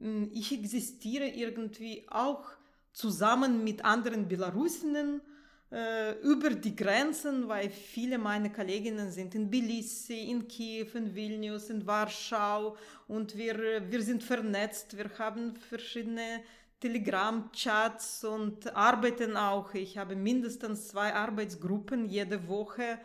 [0.00, 2.44] äh, ich existiere irgendwie auch
[2.92, 5.20] zusammen mit anderen Belarusinnen
[5.68, 11.84] über die Grenzen, weil viele meiner Kolleginnen sind in Tbilisi, in Kiew, in Vilnius, in
[11.84, 12.76] Warschau
[13.08, 14.96] und wir, wir sind vernetzt.
[14.96, 16.42] Wir haben verschiedene
[16.80, 19.74] Telegram-Chats und arbeiten auch.
[19.74, 23.00] Ich habe mindestens zwei Arbeitsgruppen jede Woche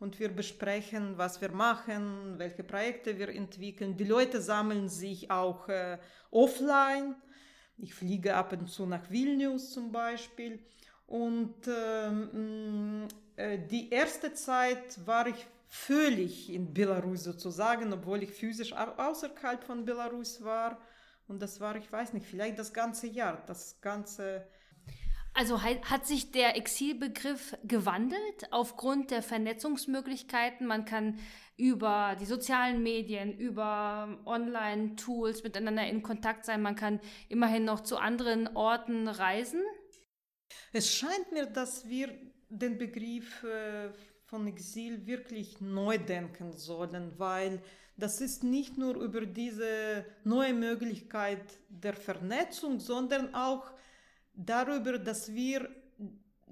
[0.00, 3.96] und wir besprechen, was wir machen, welche Projekte wir entwickeln.
[3.96, 5.98] Die Leute sammeln sich auch äh,
[6.32, 7.14] offline.
[7.78, 10.58] Ich fliege ab und zu nach Vilnius zum Beispiel.
[11.12, 18.72] Und ähm, äh, die erste Zeit war ich völlig in Belarus sozusagen, obwohl ich physisch
[18.72, 20.80] außerhalb von Belarus war.
[21.28, 24.46] Und das war, ich weiß nicht, vielleicht das ganze Jahr, das ganze.
[25.34, 30.66] Also hat sich der Exilbegriff gewandelt aufgrund der Vernetzungsmöglichkeiten?
[30.66, 31.18] Man kann
[31.58, 36.62] über die sozialen Medien, über Online-Tools miteinander in Kontakt sein.
[36.62, 39.60] Man kann immerhin noch zu anderen Orten reisen.
[40.72, 42.10] Es scheint mir, dass wir
[42.48, 43.90] den Begriff äh,
[44.24, 47.62] von Exil wirklich neu denken sollen, weil
[47.96, 53.70] das ist nicht nur über diese neue Möglichkeit der Vernetzung, sondern auch
[54.34, 55.68] darüber, dass wir,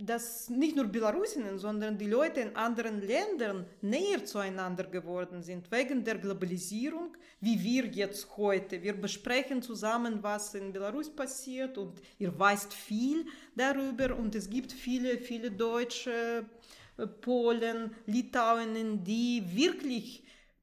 [0.06, 6.04] dass nicht nur Belarusinnen, sondern die Leute in anderen Ländern näher zueinander geworden sind, wegen
[6.04, 8.82] der Globalisierung, wie wir jetzt heute.
[8.82, 14.72] Wir besprechen zusammen, was in Belarus passiert und ihr weißt viel darüber und es gibt
[14.72, 16.44] viele, viele Deutsche,
[16.96, 20.22] äh, Polen, Litauenen, die wirklich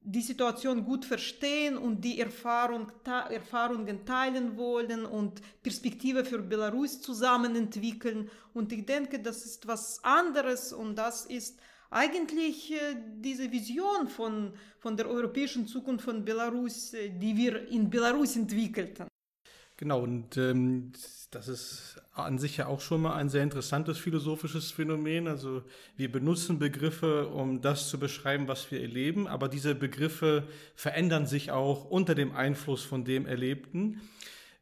[0.09, 2.89] die Situation gut verstehen und die Erfahrung,
[3.29, 8.29] Erfahrungen teilen wollen und Perspektive für Belarus zusammen entwickeln.
[8.53, 14.53] Und ich denke, das ist was anderes und das ist eigentlich äh, diese Vision von,
[14.79, 19.07] von der europäischen Zukunft von Belarus, äh, die wir in Belarus entwickelten.
[19.77, 20.91] Genau, und ähm,
[21.29, 25.27] das ist an sich ja auch schon mal ein sehr interessantes philosophisches Phänomen.
[25.27, 25.61] Also
[25.95, 31.51] wir benutzen Begriffe, um das zu beschreiben, was wir erleben, aber diese Begriffe verändern sich
[31.51, 34.01] auch unter dem Einfluss von dem Erlebten.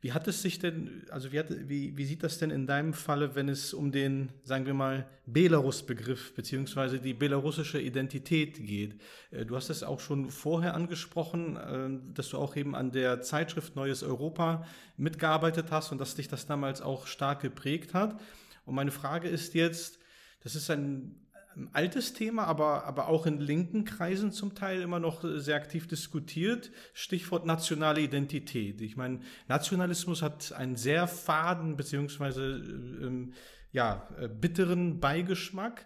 [0.05, 2.93] Wie hat es sich denn, also wie, hat, wie, wie sieht das denn in deinem
[2.93, 9.01] Falle, wenn es um den, sagen wir mal, Belarus-Begriff beziehungsweise die belarussische Identität geht?
[9.31, 13.23] Äh, du hast es auch schon vorher angesprochen, äh, dass du auch eben an der
[13.23, 18.21] Zeitschrift Neues Europa mitgearbeitet hast und dass dich das damals auch stark geprägt hat.
[18.65, 19.97] Und meine Frage ist jetzt,
[20.43, 21.24] das ist ein
[21.55, 25.87] ein altes Thema, aber, aber auch in linken Kreisen zum Teil immer noch sehr aktiv
[25.87, 26.71] diskutiert.
[26.93, 28.81] Stichwort nationale Identität.
[28.81, 32.61] Ich meine, Nationalismus hat einen sehr faden beziehungsweise
[33.01, 33.33] ähm,
[33.71, 35.85] ja, äh, bitteren Beigeschmack.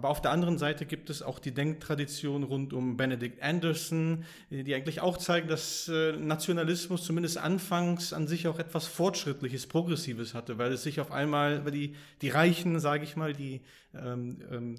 [0.00, 4.74] Aber auf der anderen Seite gibt es auch die Denktradition rund um Benedict Anderson, die
[4.74, 10.56] eigentlich auch zeigen, dass äh, Nationalismus zumindest anfangs an sich auch etwas Fortschrittliches, Progressives hatte,
[10.56, 13.60] weil es sich auf einmal, weil die, die Reichen, sage ich mal, die
[13.94, 14.76] ähm, ähm,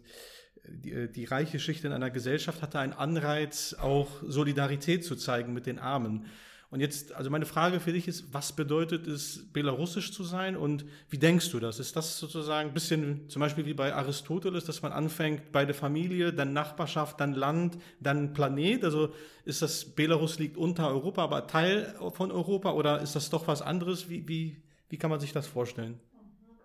[0.68, 5.54] die, äh, die reiche Schicht in einer Gesellschaft hatte einen Anreiz, auch Solidarität zu zeigen
[5.54, 6.26] mit den Armen.
[6.72, 10.86] Und jetzt, also meine Frage für dich ist, was bedeutet es, belarussisch zu sein und
[11.10, 11.80] wie denkst du das?
[11.80, 15.76] Ist das sozusagen ein bisschen zum Beispiel wie bei Aristoteles, dass man anfängt bei der
[15.76, 18.86] Familie, dann Nachbarschaft, dann Land, dann Planet?
[18.86, 19.14] Also
[19.44, 23.62] ist das, Belarus liegt unter Europa, aber Teil von Europa oder ist das doch was
[23.62, 24.10] anderes?
[24.10, 26.00] Wie, wie, wie kann man sich das vorstellen?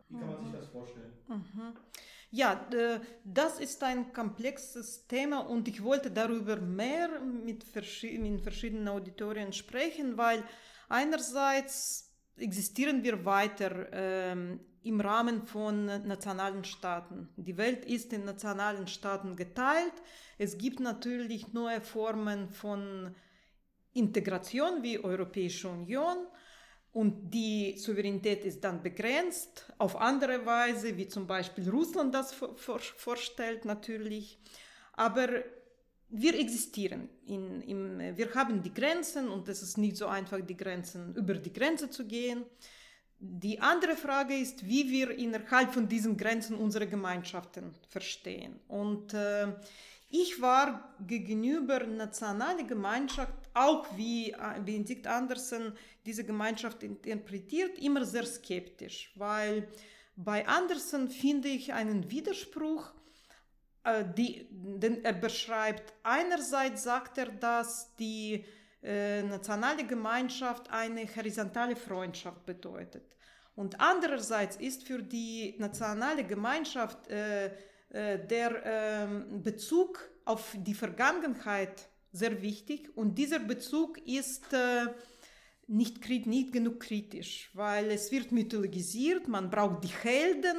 [0.08, 1.12] Wie kann man sich das vorstellen?
[1.28, 1.85] Mhm.
[2.36, 2.68] Ja,
[3.24, 7.64] das ist ein komplexes Thema und ich wollte darüber mehr mit
[8.02, 10.44] in verschiedenen Auditorien sprechen, weil
[10.90, 17.30] einerseits existieren wir weiter ähm, im Rahmen von nationalen Staaten.
[17.36, 19.94] Die Welt ist in nationalen Staaten geteilt.
[20.36, 23.14] Es gibt natürlich neue Formen von
[23.94, 26.18] Integration wie Europäische Union
[26.96, 32.56] und die Souveränität ist dann begrenzt auf andere Weise, wie zum Beispiel Russland das vor,
[32.78, 34.38] vorstellt natürlich.
[34.94, 35.28] Aber
[36.08, 37.10] wir existieren.
[37.26, 41.34] In, im, wir haben die Grenzen und es ist nicht so einfach, die Grenzen über
[41.34, 42.46] die Grenze zu gehen.
[43.18, 48.58] Die andere Frage ist, wie wir innerhalb von diesen Grenzen unsere Gemeinschaften verstehen.
[48.68, 49.48] Und äh,
[50.08, 55.74] ich war gegenüber nationaler Gemeinschaft, auch wie äh, Benedikt Andersen
[56.06, 59.68] diese Gemeinschaft interpretiert, immer sehr skeptisch, weil
[60.16, 62.92] bei Andersen finde ich einen Widerspruch,
[63.84, 65.92] äh, die, den er beschreibt.
[66.02, 68.44] Einerseits sagt er, dass die
[68.82, 73.16] äh, nationale Gemeinschaft eine horizontale Freundschaft bedeutet.
[73.54, 77.46] Und andererseits ist für die nationale Gemeinschaft äh,
[77.90, 84.86] äh, der ähm, Bezug auf die Vergangenheit sehr wichtig und dieser Bezug ist äh,
[85.68, 90.56] nicht, nicht genug kritisch, weil es wird mythologisiert, man braucht die Helden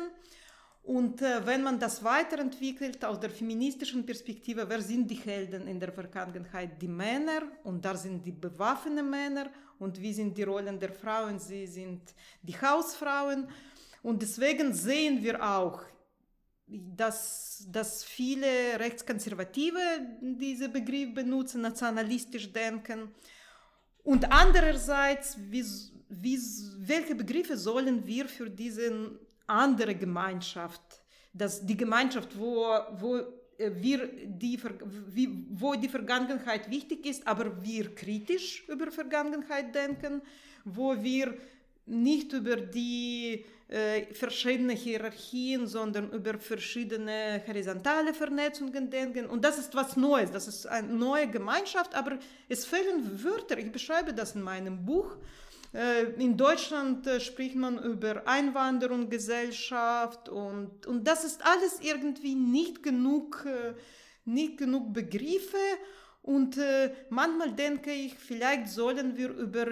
[0.84, 5.80] und äh, wenn man das weiterentwickelt aus der feministischen Perspektive, wer sind die Helden in
[5.80, 6.82] der Vergangenheit?
[6.82, 9.50] Die Männer und da sind die bewaffneten Männer
[9.80, 11.40] und wie sind die Rollen der Frauen?
[11.40, 12.02] Sie sind
[12.42, 13.50] die Hausfrauen
[14.02, 15.84] und deswegen sehen wir auch
[16.68, 19.80] dass, dass viele Rechtskonservative
[20.22, 23.14] diesen Begriff benutzen, nationalistisch denken.
[24.08, 25.66] Und andererseits, wie,
[26.08, 26.40] wie,
[26.78, 30.82] welche Begriffe sollen wir für diese andere Gemeinschaft,
[31.34, 32.64] dass die Gemeinschaft, wo,
[33.02, 33.20] wo
[33.58, 34.58] wir die,
[35.50, 40.22] wo die Vergangenheit wichtig ist, aber wir kritisch über Vergangenheit denken,
[40.64, 41.38] wo wir
[41.86, 43.57] nicht über die äh,
[44.14, 49.26] verschiedene Hierarchien, sondern über verschiedene horizontale Vernetzungen denken.
[49.26, 53.58] Und das ist was Neues, das ist eine neue Gemeinschaft, aber es fehlen Wörter.
[53.58, 55.18] Ich beschreibe das in meinem Buch.
[55.74, 62.36] Äh, in Deutschland äh, spricht man über Einwanderung, Gesellschaft und, und das ist alles irgendwie
[62.36, 63.74] nicht genug, äh,
[64.26, 65.58] nicht genug Begriffe.
[66.24, 66.60] Und
[67.10, 69.68] manchmal denke ich, vielleicht sollen wir über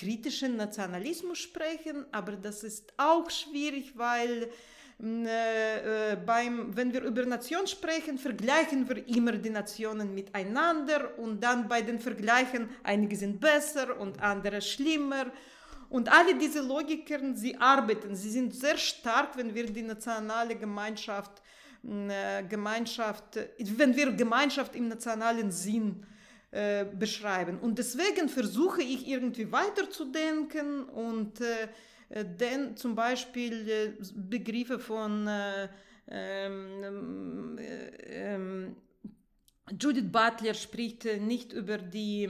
[0.00, 4.50] kritischen Nationalismus sprechen, aber das ist auch schwierig, weil
[4.98, 11.18] mm, äh, äh, beim, wenn wir über Nation sprechen, vergleichen wir immer die Nationen miteinander
[11.18, 15.26] und dann bei den Vergleichen, einige sind besser und andere schlimmer.
[15.90, 21.42] Und alle diese Logiken, sie arbeiten, sie sind sehr stark, wenn wir die nationale Gemeinschaft,
[21.82, 23.38] mm, äh, Gemeinschaft
[23.80, 26.19] wenn wir Gemeinschaft im nationalen Sinn äh,
[26.50, 27.60] beschreiben.
[27.60, 31.68] Und deswegen versuche ich irgendwie weiterzudenken und äh,
[32.08, 35.68] äh denn zum Beispiel äh, Begriffe von äh,
[36.08, 37.56] ähm,
[38.04, 38.76] ähm,
[39.78, 42.28] Judith Butler spricht nicht über die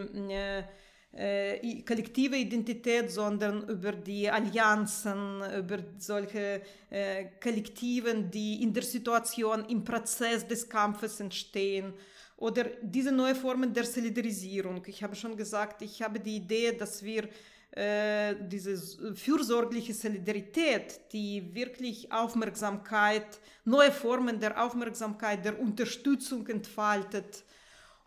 [1.12, 6.60] äh, kollektive Identität, sondern über die Allianzen, über solche
[6.90, 11.94] äh, Kollektiven, die in der Situation, im Prozess des Kampfes entstehen
[12.40, 14.82] oder diese neue Formen der Solidarisierung.
[14.86, 17.28] Ich habe schon gesagt, ich habe die Idee, dass wir
[17.72, 27.44] äh, diese fürsorgliche Solidarität, die wirklich Aufmerksamkeit, neue Formen der Aufmerksamkeit, der Unterstützung entfaltet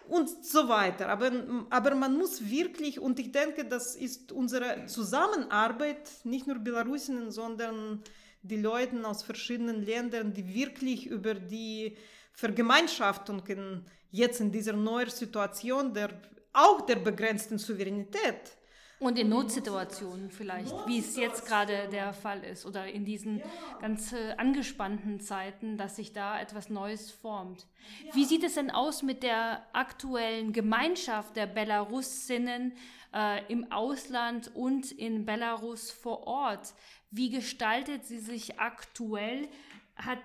[0.10, 1.10] und so weiter.
[1.10, 1.32] Aber,
[1.70, 8.02] aber man muss wirklich, und ich denke, das ist unsere Zusammenarbeit, nicht nur Belarusinnen, sondern
[8.42, 11.96] die Leute aus verschiedenen Ländern, die wirklich über die
[12.34, 16.10] Vergemeinschaftungen jetzt in dieser neuen Situation der,
[16.52, 18.58] auch der begrenzten Souveränität.
[19.00, 23.46] Und in Notsituationen vielleicht, wie es jetzt gerade der Fall ist, oder in diesen ja.
[23.82, 27.68] ganz äh, angespannten Zeiten, dass sich da etwas Neues formt.
[28.06, 28.16] Ja.
[28.16, 32.74] Wie sieht es denn aus mit der aktuellen Gemeinschaft der Belarusinnen
[33.14, 36.74] äh, im Ausland und in Belarus vor Ort?
[37.12, 39.50] Wie gestaltet sie sich aktuell?
[39.98, 40.20] Hat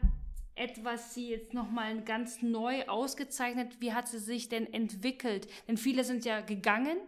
[0.58, 3.80] etwas sie jetzt nochmal ganz neu ausgezeichnet?
[3.80, 5.48] Wie hat sie sich denn entwickelt?
[5.68, 6.98] Denn viele sind ja gegangen,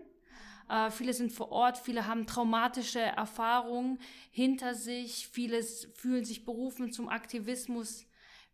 [0.68, 3.98] äh, viele sind vor Ort, viele haben traumatische Erfahrungen
[4.30, 8.06] hinter sich, viele fühlen sich berufen zum Aktivismus.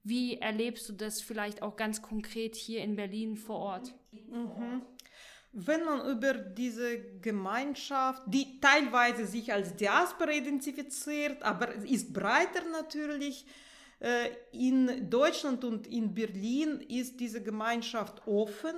[0.03, 3.95] Wie erlebst du das vielleicht auch ganz konkret hier in Berlin vor Ort?
[4.13, 4.83] Mhm.
[5.53, 13.47] Wenn man über diese Gemeinschaft, die teilweise sich als Diaspora identifiziert, aber ist breiter natürlich,
[14.53, 18.75] in Deutschland und in Berlin ist diese Gemeinschaft offen,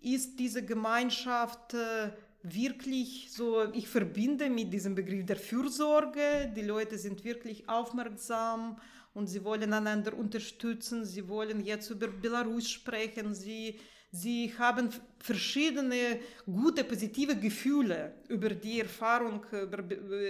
[0.00, 2.10] ist diese Gemeinschaft äh,
[2.42, 8.78] wirklich so, ich verbinde mit diesem Begriff der Fürsorge, die Leute sind wirklich aufmerksam
[9.14, 13.78] und sie wollen einander unterstützen, sie wollen jetzt über Belarus sprechen, sie
[14.16, 19.82] Sie haben verschiedene gute, positive Gefühle über die Erfahrung, über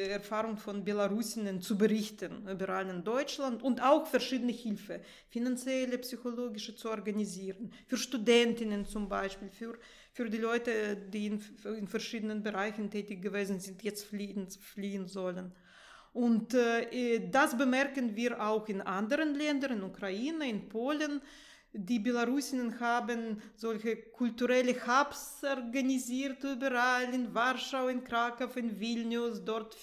[0.09, 6.89] Erfahrung von Belarusinnen zu berichten, überall in Deutschland und auch verschiedene Hilfe, finanzielle, psychologische zu
[6.89, 9.79] organisieren, für Studentinnen zum Beispiel, für,
[10.15, 11.45] für die Leute, die in,
[11.77, 15.53] in verschiedenen Bereichen tätig gewesen sind, jetzt fliehen, fliehen sollen.
[16.15, 21.21] Und äh, das bemerken wir auch in anderen Ländern, in Ukraine, in Polen,
[21.77, 29.45] die Belarusinnen haben solche kulturelle Hubs organisiert überall in Warschau, in Krakau, in Vilnius.
[29.45, 29.77] Dort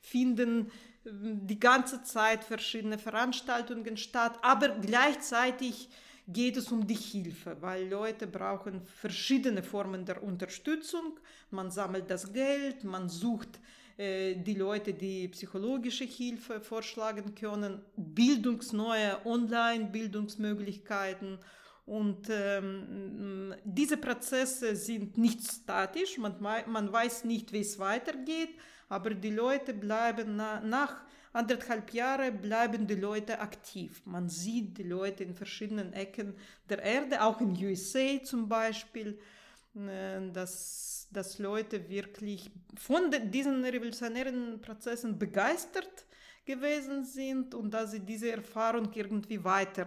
[0.00, 0.70] finden
[1.04, 5.88] die ganze Zeit verschiedene Veranstaltungen statt, aber gleichzeitig
[6.26, 11.20] geht es um die Hilfe, weil Leute brauchen verschiedene Formen der Unterstützung.
[11.50, 19.24] Man sammelt das Geld, man sucht äh, die Leute, die psychologische Hilfe vorschlagen können, bildungsneue
[19.24, 21.38] Online-Bildungsmöglichkeiten.
[21.86, 28.50] Und ähm, diese Prozesse sind nicht statisch, man, man weiß nicht, wie es weitergeht,
[28.88, 34.00] aber die Leute bleiben na, nach anderthalb Jahren bleiben die Leute aktiv.
[34.06, 36.34] Man sieht die Leute in verschiedenen Ecken
[36.70, 39.43] der Erde, auch in USA zum Beispiel, äh,
[39.74, 46.06] dass dass Leute wirklich von diesen revolutionären Prozessen begeistert
[46.44, 49.86] gewesen sind und dass sie diese Erfahrung irgendwie weiter,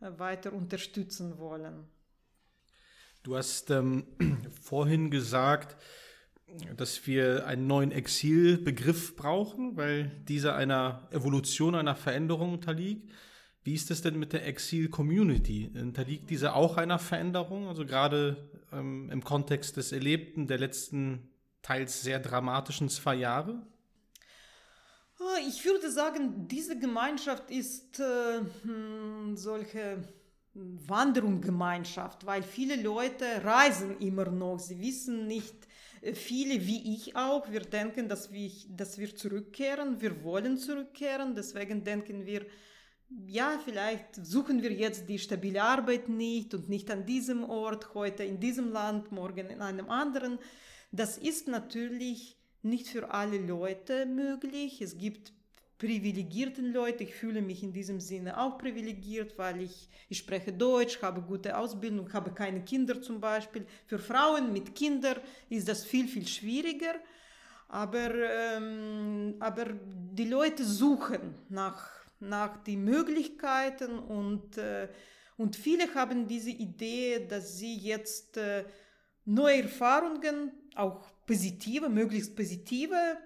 [0.00, 1.86] äh, weiter unterstützen wollen.
[3.22, 4.06] Du hast ähm,
[4.60, 5.76] vorhin gesagt,
[6.76, 13.08] dass wir einen neuen Exilbegriff brauchen, weil dieser einer Evolution, einer Veränderung unterliegt.
[13.62, 15.70] Wie ist es denn mit der Exil-Community?
[15.74, 17.68] Unterliegt diese auch einer Veränderung?
[17.68, 21.28] Also gerade ähm, im Kontext des Erlebten der letzten
[21.62, 23.60] teils sehr dramatischen zwei Jahre?
[25.18, 30.02] Ah, ich würde sagen, diese Gemeinschaft ist äh, hm, solche
[30.54, 34.58] Wanderungsgemeinschaft, weil viele Leute reisen immer noch.
[34.58, 35.54] Sie wissen nicht,
[36.00, 41.34] äh, viele wie ich auch, wir denken, dass wir, dass wir zurückkehren, wir wollen zurückkehren,
[41.34, 42.46] deswegen denken wir,
[43.26, 48.24] ja, vielleicht suchen wir jetzt die stabile Arbeit nicht und nicht an diesem Ort, heute
[48.24, 50.38] in diesem Land, morgen in einem anderen.
[50.92, 54.80] Das ist natürlich nicht für alle Leute möglich.
[54.80, 55.32] Es gibt
[55.78, 57.04] privilegierte Leute.
[57.04, 61.56] Ich fühle mich in diesem Sinne auch privilegiert, weil ich, ich spreche Deutsch, habe gute
[61.56, 63.66] Ausbildung, habe keine Kinder zum Beispiel.
[63.86, 65.16] Für Frauen mit Kindern
[65.48, 66.94] ist das viel, viel schwieriger.
[67.68, 69.66] Aber, ähm, aber
[70.12, 74.88] die Leute suchen nach nach den Möglichkeiten und, äh,
[75.36, 78.64] und viele haben diese Idee, dass sie jetzt äh,
[79.24, 83.18] neue Erfahrungen, auch positive, möglichst positive,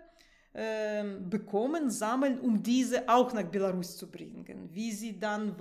[0.52, 4.68] äh, bekommen, sammeln, um diese auch nach Belarus zu bringen.
[4.72, 5.56] Wie sie dann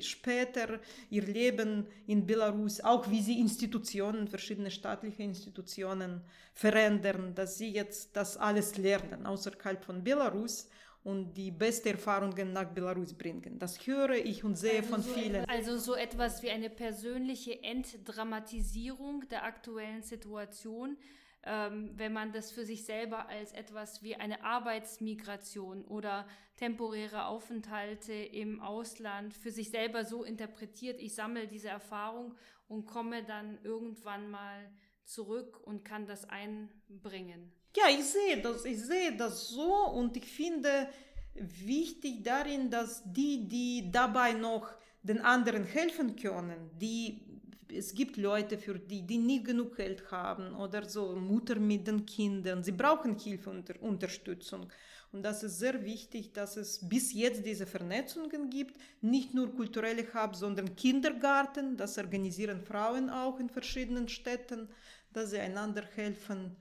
[0.00, 6.22] später ihr Leben in Belarus, auch wie sie Institutionen, verschiedene staatliche Institutionen
[6.54, 10.66] verändern, dass sie jetzt das alles lernen außerhalb von Belarus
[11.04, 13.58] und die besten Erfahrungen nach Belarus bringen.
[13.58, 15.44] Das höre ich und sehe also von so vielen.
[15.48, 20.96] Also so etwas wie eine persönliche Entdramatisierung der aktuellen Situation,
[21.44, 26.26] ähm, wenn man das für sich selber als etwas wie eine Arbeitsmigration oder
[26.56, 32.36] temporäre Aufenthalte im Ausland für sich selber so interpretiert, ich sammle diese Erfahrung
[32.68, 34.70] und komme dann irgendwann mal
[35.04, 37.52] zurück und kann das einbringen.
[37.76, 40.88] Ja, ich sehe das, ich sehe das so und ich finde
[41.34, 44.68] wichtig darin, dass die, die dabei noch
[45.02, 47.32] den anderen helfen können, die
[47.74, 52.04] es gibt Leute für die, die nie genug Geld haben oder so Mutter mit den
[52.04, 54.66] Kindern, sie brauchen Hilfe und Unterstützung.
[55.10, 60.06] Und das ist sehr wichtig, dass es bis jetzt diese Vernetzungen gibt, nicht nur kulturelle
[60.14, 64.68] Hub, sondern Kindergarten, das organisieren Frauen auch in verschiedenen Städten,
[65.12, 66.56] dass sie einander helfen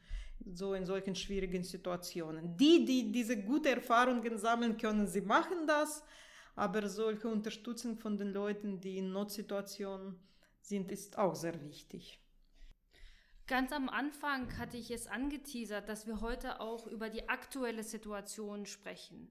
[0.53, 2.57] so in solchen schwierigen Situationen.
[2.57, 6.03] Die, die diese guten Erfahrungen sammeln können, sie machen das,
[6.55, 10.19] aber solche Unterstützung von den Leuten, die in Notsituationen
[10.61, 12.19] sind, ist auch sehr wichtig.
[13.47, 18.65] Ganz am Anfang hatte ich es angeteasert, dass wir heute auch über die aktuelle Situation
[18.65, 19.29] sprechen.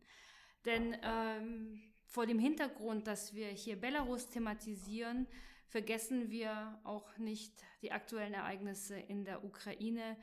[0.67, 5.27] Denn ähm, vor dem Hintergrund, dass wir hier Belarus thematisieren,
[5.69, 10.17] vergessen wir auch nicht die aktuellen Ereignisse in der Ukraine.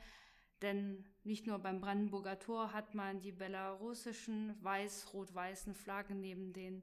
[0.62, 6.82] Denn nicht nur beim Brandenburger Tor hat man die belarussischen weiß-rot-weißen Flaggen neben den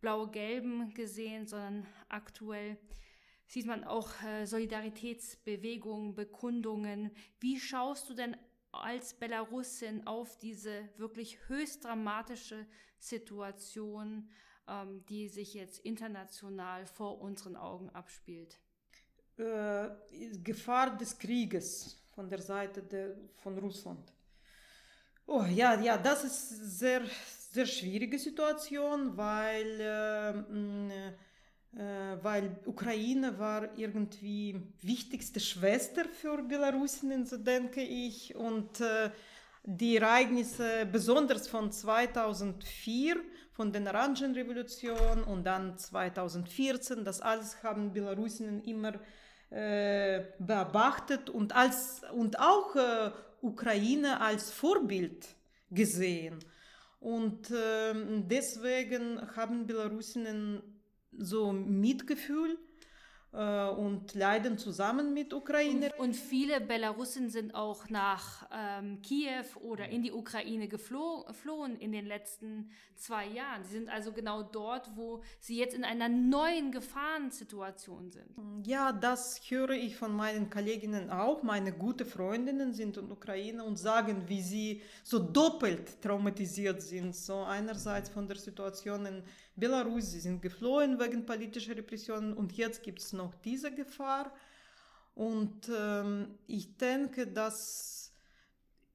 [0.00, 2.78] blau-gelben gesehen, sondern aktuell
[3.46, 7.10] sieht man auch äh, Solidaritätsbewegungen, Bekundungen.
[7.40, 8.36] Wie schaust du denn
[8.72, 12.66] als Belarusin auf diese wirklich höchst dramatische
[12.98, 14.30] Situation,
[14.68, 18.60] ähm, die sich jetzt international vor unseren Augen abspielt?
[19.36, 19.90] Äh,
[20.42, 24.12] Gefahr des Krieges von der Seite der, von Russland.
[25.26, 27.02] Oh ja, ja, das ist sehr,
[27.52, 31.12] sehr schwierige Situation, weil äh,
[31.76, 38.34] äh, weil Ukraine war irgendwie wichtigste Schwester für Belarusinnen, so denke ich.
[38.34, 39.10] Und äh,
[39.62, 43.16] die Ereignisse, besonders von 2004,
[43.52, 48.98] von der Orangenrevolution und dann 2014, das alles haben Belarusinnen immer äh,
[49.50, 53.10] beobachtet und, als, und auch äh,
[53.42, 55.26] Ukraine als Vorbild
[55.70, 56.38] gesehen.
[57.00, 57.94] Und äh,
[58.28, 60.62] deswegen haben Belarusinnen
[61.12, 62.58] so Mitgefühl
[63.32, 65.92] äh, und leiden zusammen mit Ukraine.
[65.98, 71.92] Und, und viele Belarussen sind auch nach ähm, Kiew oder in die Ukraine geflohen in
[71.92, 73.64] den letzten zwei Jahren.
[73.64, 78.66] Sie sind also genau dort, wo sie jetzt in einer neuen Gefahrensituation sind.
[78.66, 81.42] Ja, das höre ich von meinen Kolleginnen auch.
[81.42, 87.14] Meine gute Freundinnen sind in Ukraine und sagen, wie sie so doppelt traumatisiert sind.
[87.14, 89.22] So einerseits von der Situation in
[89.60, 94.32] Belarus, sie sind geflohen wegen politischer Repressionen und jetzt gibt es noch diese Gefahr.
[95.14, 98.12] Und ähm, ich denke, dass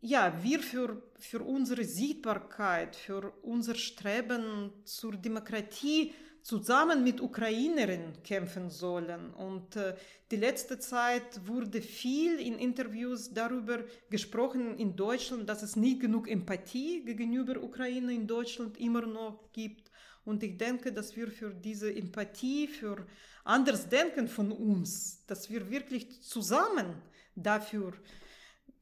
[0.02, 6.14] ja, wir für, für unsere Sichtbarkeit, für unser Streben zur Demokratie
[6.46, 9.34] zusammen mit Ukrainerinnen kämpfen sollen.
[9.34, 9.96] Und äh,
[10.30, 13.80] die letzte Zeit wurde viel in Interviews darüber
[14.12, 19.85] gesprochen in Deutschland, dass es nicht genug Empathie gegenüber Ukraine in Deutschland immer noch gibt.
[20.26, 23.06] Und ich denke, dass wir für diese Empathie, für
[23.44, 26.96] anderes Denken von uns, dass wir wirklich zusammen
[27.36, 27.94] dafür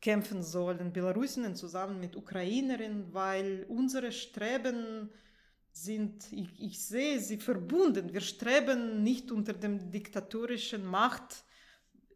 [0.01, 5.09] kämpfen sollen, Belarusinnen zusammen mit Ukrainerinnen, weil unsere Streben
[5.71, 8.13] sind, ich, ich sehe sie verbunden.
[8.13, 11.43] Wir streben nicht unter dem diktatorischen Macht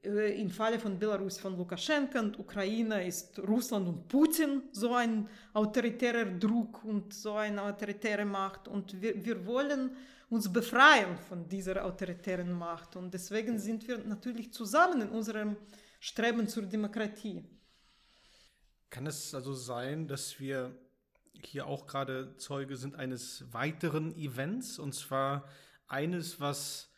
[0.08, 6.26] im Falle von Belarus von Lukaschenka und Ukraine ist Russland und Putin so ein autoritärer
[6.26, 8.68] Druck und so eine autoritäre Macht.
[8.68, 9.91] Und wir, wir wollen
[10.30, 12.95] uns befreien von dieser autoritären Macht.
[12.95, 15.58] Und deswegen sind wir natürlich zusammen in unserem
[15.99, 17.43] Streben zur Demokratie.
[18.89, 20.74] Kann es also sein, dass wir
[21.43, 25.47] hier auch gerade Zeuge sind eines weiteren Events, und zwar
[25.88, 26.89] eines, was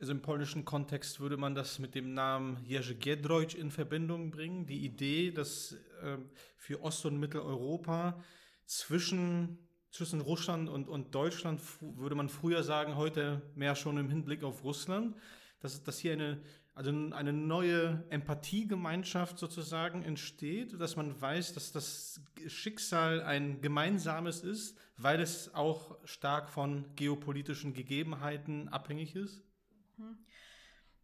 [0.00, 4.66] also im polnischen Kontext würde man das mit dem Namen Jerzy Giedroyc in Verbindung bringen.
[4.66, 5.72] Die Idee, dass
[6.02, 6.18] äh,
[6.56, 8.20] für Ost- und Mitteleuropa
[8.66, 9.58] zwischen,
[9.90, 14.64] zwischen Russland und, und Deutschland würde man früher sagen, heute mehr schon im Hinblick auf
[14.64, 15.16] Russland,
[15.60, 16.42] dass, dass hier eine,
[16.74, 24.76] also eine neue Empathiegemeinschaft sozusagen entsteht, dass man weiß, dass das Schicksal ein gemeinsames ist,
[24.96, 29.43] weil es auch stark von geopolitischen Gegebenheiten abhängig ist?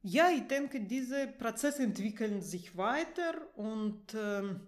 [0.02, 4.60] Ja, ich denke, diese Prozesse entwickeln sich weiter und ähm,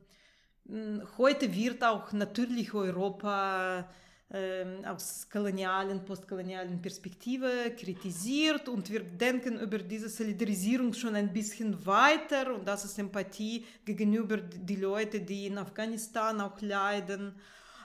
[1.17, 3.89] heute wird auch natürlich Europa
[4.31, 11.85] ähm, aus kolonialen, postkolonialen Perspektive kritisiert und wir denken über diese Solidarisierung schon ein bisschen
[11.85, 17.35] weiter und das ist Empathie gegenüber die Leute, die in Afghanistan auch leiden.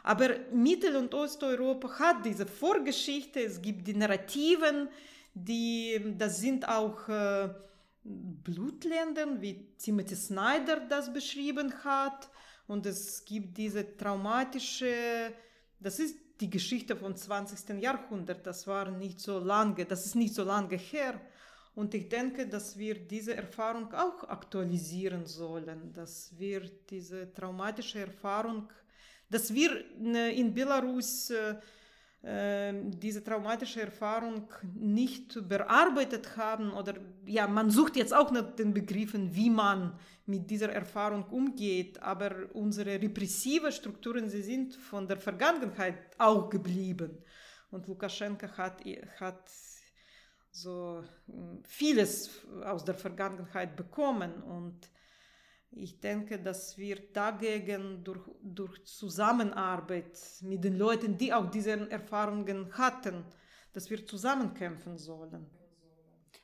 [0.03, 4.87] Aber Mittel- und Osteuropa hat diese Vorgeschichte, es gibt die Narrativen,
[5.43, 7.49] die, das sind auch äh,
[8.03, 12.29] Blutländer, wie Timothy Snyder das beschrieben hat.
[12.67, 15.33] Und es gibt diese traumatische,
[15.79, 17.81] das ist die Geschichte vom 20.
[17.81, 21.19] Jahrhundert, das war nicht so lange, das ist nicht so lange her.
[21.75, 28.67] Und ich denke, dass wir diese Erfahrung auch aktualisieren sollen, dass wir diese traumatische Erfahrung,
[29.29, 31.55] dass wir äh, in Belarus äh,
[32.23, 36.95] diese traumatische Erfahrung nicht bearbeitet haben oder
[37.25, 42.49] ja, man sucht jetzt auch nach den Begriffen, wie man mit dieser Erfahrung umgeht, aber
[42.53, 47.17] unsere repressive Strukturen, sie sind von der Vergangenheit auch geblieben.
[47.71, 48.83] Und Lukaschenka hat,
[49.19, 49.49] hat
[50.51, 54.89] so hm, vieles aus der Vergangenheit bekommen und
[55.71, 62.71] ich denke, dass wir dagegen durch, durch Zusammenarbeit mit den Leuten, die auch diese Erfahrungen
[62.77, 63.25] hatten,
[63.73, 65.49] dass wir zusammenkämpfen sollen.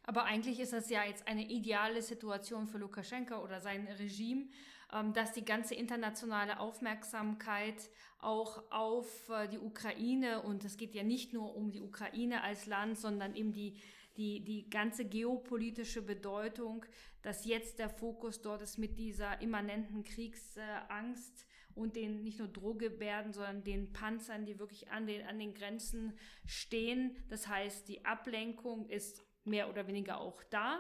[0.04, 4.48] Aber eigentlich ist das ja jetzt eine ideale Situation für Lukaschenka oder sein Regime,
[4.94, 11.04] ähm, dass die ganze internationale Aufmerksamkeit auch auf äh, die Ukraine und es geht ja
[11.04, 13.78] nicht nur um die Ukraine als Land, sondern eben die
[14.18, 16.86] die, die ganze geopolitische Bedeutung,
[17.22, 21.46] dass jetzt der Fokus dort ist mit dieser immanenten Kriegsangst
[21.76, 26.14] und den nicht nur Drohgebärden, sondern den Panzern, die wirklich an den, an den Grenzen
[26.46, 27.16] stehen.
[27.30, 30.80] Das heißt, die Ablenkung ist mehr oder weniger auch da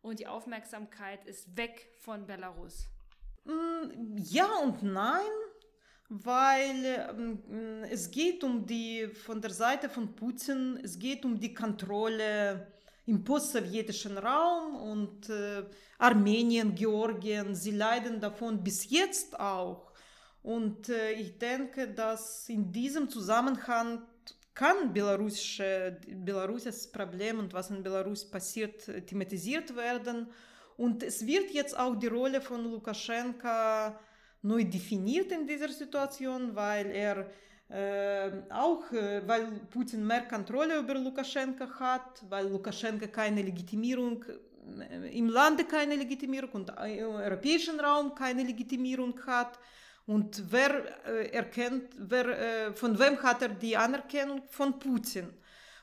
[0.00, 2.88] und die Aufmerksamkeit ist weg von Belarus.
[3.44, 5.20] Mm, ja und nein
[6.12, 11.54] weil äh, es geht um die, von der Seite von Putin, es geht um die
[11.54, 12.66] Kontrolle
[13.06, 15.64] im postsowjetischen Raum und äh,
[15.98, 19.90] Armenien, Georgien, sie leiden davon bis jetzt auch.
[20.42, 24.02] Und äh, ich denke, dass in diesem Zusammenhang
[24.54, 30.26] kann belarussische, belarussisches Problem und was in Belarus passiert thematisiert werden.
[30.76, 33.98] Und es wird jetzt auch die Rolle von Lukaschenka
[34.42, 37.30] neu definiert in dieser Situation, weil er
[37.68, 44.24] äh, auch, äh, weil Putin mehr Kontrolle über Lukaschenka hat, weil Lukaschenka keine Legitimierung
[45.10, 49.58] im Lande keine Legitimierung und im europäischen Raum keine Legitimierung hat.
[50.06, 54.42] Und wer erkennt, wer, von wem hat er die Anerkennung?
[54.48, 55.30] Von Putin.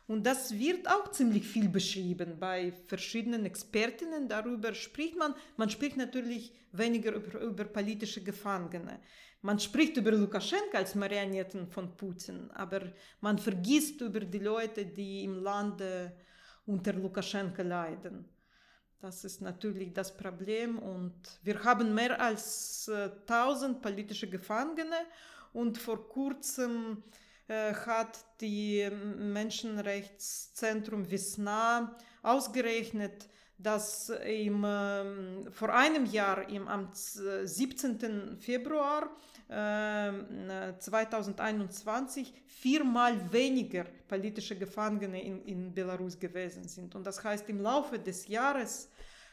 [0.10, 4.28] Und das wird auch ziemlich viel beschrieben bei verschiedenen Expertinnen.
[4.28, 5.36] Darüber spricht man.
[5.56, 9.02] Man spricht natürlich weniger über, über politische Gefangene.
[9.44, 12.92] Man spricht über Lukaschenka als Marionetten von Putin, aber
[13.22, 16.12] man vergisst über die Leute, die im Lande
[16.66, 18.26] unter Lukaschenka leiden.
[19.00, 25.06] Das ist natürlich das Problem und wir haben mehr als äh, 1000 politische Gefangene
[25.54, 36.48] und vor kurzem äh, hat die Menschenrechtszentrum Wisna ausgerechnet, dass im, äh, vor einem Jahr,
[36.50, 38.38] im, am 17.
[38.40, 39.10] Februar
[39.50, 40.12] äh,
[40.80, 46.96] 2021, viermal weniger politische Gefangene in, in Belarus gewesen sind.
[46.96, 48.90] Und das heißt, im Laufe des Jahres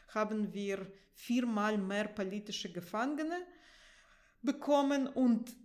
[0.09, 3.37] haben wir viermal mehr politische Gefangene
[4.41, 5.55] bekommen und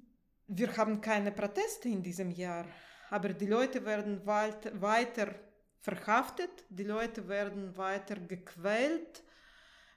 [0.55, 2.67] wir haben keine Proteste in diesem Jahr,
[3.11, 5.35] aber die Leute werden weiter
[5.81, 9.23] verhaftet, die Leute werden weiter gequält,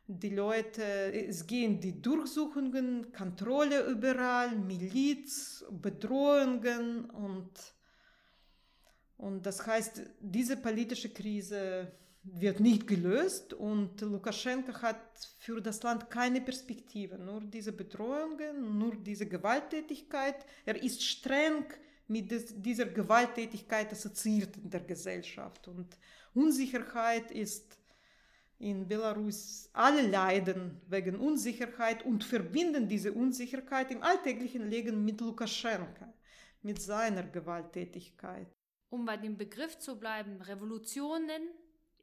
[0.07, 0.83] die Leute,
[1.27, 7.51] es gehen die Durchsuchungen, Kontrolle überall, Miliz, Bedrohungen und,
[9.17, 11.91] und das heißt, diese politische Krise
[12.33, 18.95] wird nicht gelöst und Lukaschenka hat für das Land keine Perspektive, nur diese Bedrohungen, nur
[18.95, 20.45] diese Gewalttätigkeit.
[20.65, 21.65] Er ist streng
[22.07, 22.31] mit
[22.65, 25.97] dieser Gewalttätigkeit assoziiert in der Gesellschaft und
[26.33, 27.79] Unsicherheit ist
[28.57, 36.13] in Belarus, alle leiden wegen Unsicherheit und verbinden diese Unsicherheit im alltäglichen Leben mit Lukaschenka,
[36.61, 38.47] mit seiner Gewalttätigkeit.
[38.89, 41.49] Um bei dem Begriff zu bleiben, Revolutionen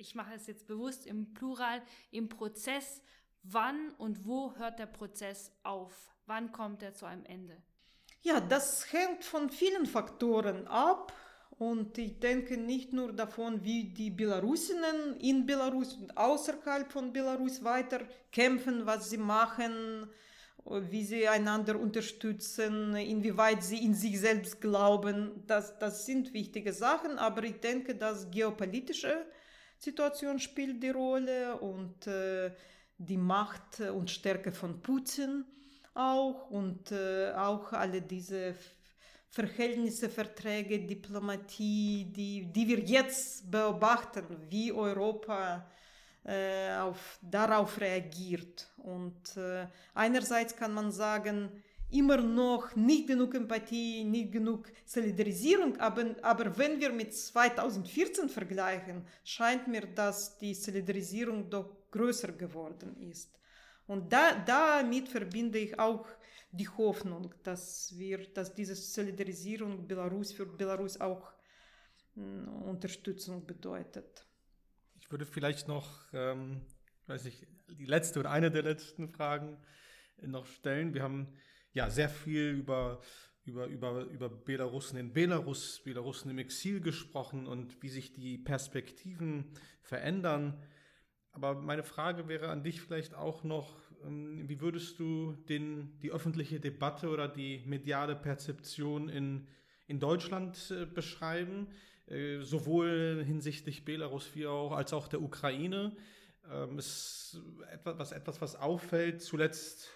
[0.03, 1.80] ich mache es jetzt bewusst im Plural,
[2.11, 3.03] im Prozess,
[3.44, 6.11] wann und wo hört der Prozess auf?
[6.26, 7.57] Wann kommt er zu einem Ende?
[8.22, 11.12] Ja, das hängt von vielen Faktoren ab.
[11.59, 17.62] Und ich denke nicht nur davon, wie die Belarusinnen in Belarus und außerhalb von Belarus
[17.62, 18.00] weiter
[18.32, 20.09] kämpfen, was sie machen,
[20.64, 25.44] wie sie einander unterstützen, inwieweit sie in sich selbst glauben.
[25.46, 29.24] Das, das sind wichtige Sachen, aber ich denke, dass geopolitische
[29.82, 32.52] Situation spielt die Rolle und äh,
[32.98, 35.44] die Macht und Stärke von Putin
[35.94, 38.54] auch und äh, auch alle diese
[39.28, 45.68] Verhältnisse, Verträge, Diplomatie, die, die wir jetzt beobachten, wie Europa
[46.24, 48.70] äh, auf, darauf reagiert.
[48.76, 51.50] Und äh, einerseits kann man sagen,
[51.93, 59.05] immer noch nicht genug Empathie, nicht genug Solidarisierung, aber, aber wenn wir mit 2014 vergleichen,
[59.24, 63.38] scheint mir, dass die Solidarisierung doch größer geworden ist.
[63.86, 66.07] Und da, damit verbinde ich auch
[66.51, 71.32] die Hoffnung, dass wir, dass diese Solidarisierung Belarus für Belarus auch
[72.16, 74.26] äh, Unterstützung bedeutet.
[75.01, 76.62] Ich würde vielleicht noch, ähm,
[77.07, 79.59] weiß ich, die letzte oder eine der letzten Fragen
[80.22, 80.95] noch stellen.
[80.95, 81.28] Wir haben
[81.72, 83.00] ja sehr viel über
[83.44, 89.50] über, über, über Belarusen in Belarus, Belarusen im Exil gesprochen und wie sich die Perspektiven
[89.82, 90.62] verändern.
[91.32, 96.12] Aber meine Frage wäre an dich vielleicht auch noch, ähm, wie würdest du den, die
[96.12, 99.48] öffentliche Debatte oder die mediale Perzeption in,
[99.86, 101.68] in Deutschland äh, beschreiben,
[102.06, 105.96] äh, sowohl hinsichtlich Belarus wie auch als auch der Ukraine?
[106.50, 107.40] Ähm, ist
[107.72, 109.90] etwas, was, etwas, was auffällt, zuletzt,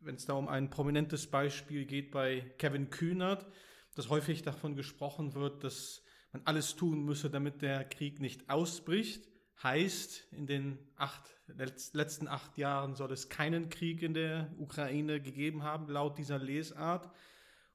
[0.00, 3.46] wenn es da um ein prominentes Beispiel geht bei Kevin Kühnert,
[3.94, 9.28] dass häufig davon gesprochen wird, dass man alles tun müsse, damit der Krieg nicht ausbricht.
[9.62, 11.34] Heißt, in den acht,
[11.92, 17.10] letzten acht Jahren soll es keinen Krieg in der Ukraine gegeben haben, laut dieser Lesart.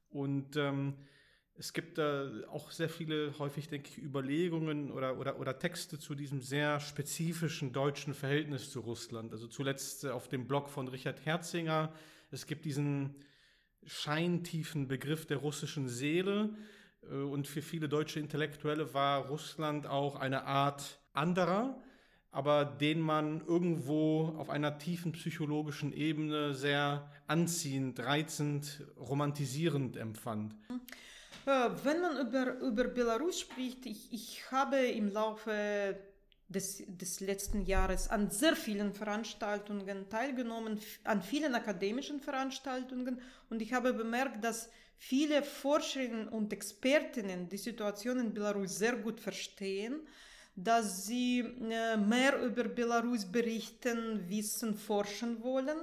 [0.10, 0.96] Und ähm,
[1.56, 6.16] es gibt da auch sehr viele, häufig denke ich, Überlegungen oder, oder, oder Texte zu
[6.16, 9.34] diesem sehr spezifischen deutschen Verhältnis zu Russland.
[9.34, 11.94] Also zuletzt auf dem Blog von Richard Herzinger.
[12.34, 13.14] Es gibt diesen
[13.86, 16.50] scheintiefen Begriff der russischen Seele.
[17.04, 21.80] Äh, und für viele deutsche Intellektuelle war Russland auch eine Art anderer,
[22.32, 30.56] aber den man irgendwo auf einer tiefen psychologischen Ebene sehr anziehend, reizend, romantisierend empfand.
[31.46, 35.96] Äh, wenn man über, über Belarus spricht, ich, ich habe im Laufe
[36.54, 43.74] des, des letzten Jahres an sehr vielen Veranstaltungen teilgenommen, an vielen akademischen Veranstaltungen und ich
[43.74, 50.02] habe bemerkt, dass viele Forscherinnen und Expertinnen die Situation in Belarus sehr gut verstehen
[50.56, 55.78] dass sie äh, mehr über Belarus berichten, wissen, forschen wollen.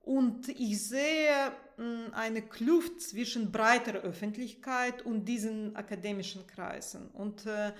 [0.00, 1.52] Und ich sehe
[2.12, 7.08] eine Kluft zwischen breiter Öffentlichkeit und diesen akademischen Kreisen.
[7.12, 7.72] Und, äh,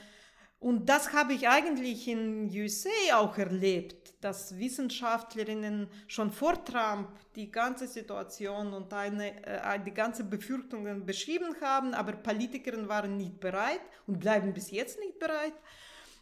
[0.63, 7.51] und das habe ich eigentlich in USA auch erlebt, dass Wissenschaftlerinnen schon vor Trump die
[7.51, 13.81] ganze Situation und eine, äh, die ganze Befürchtungen beschrieben haben, aber Politikerinnen waren nicht bereit
[14.07, 15.55] und bleiben bis jetzt nicht bereit.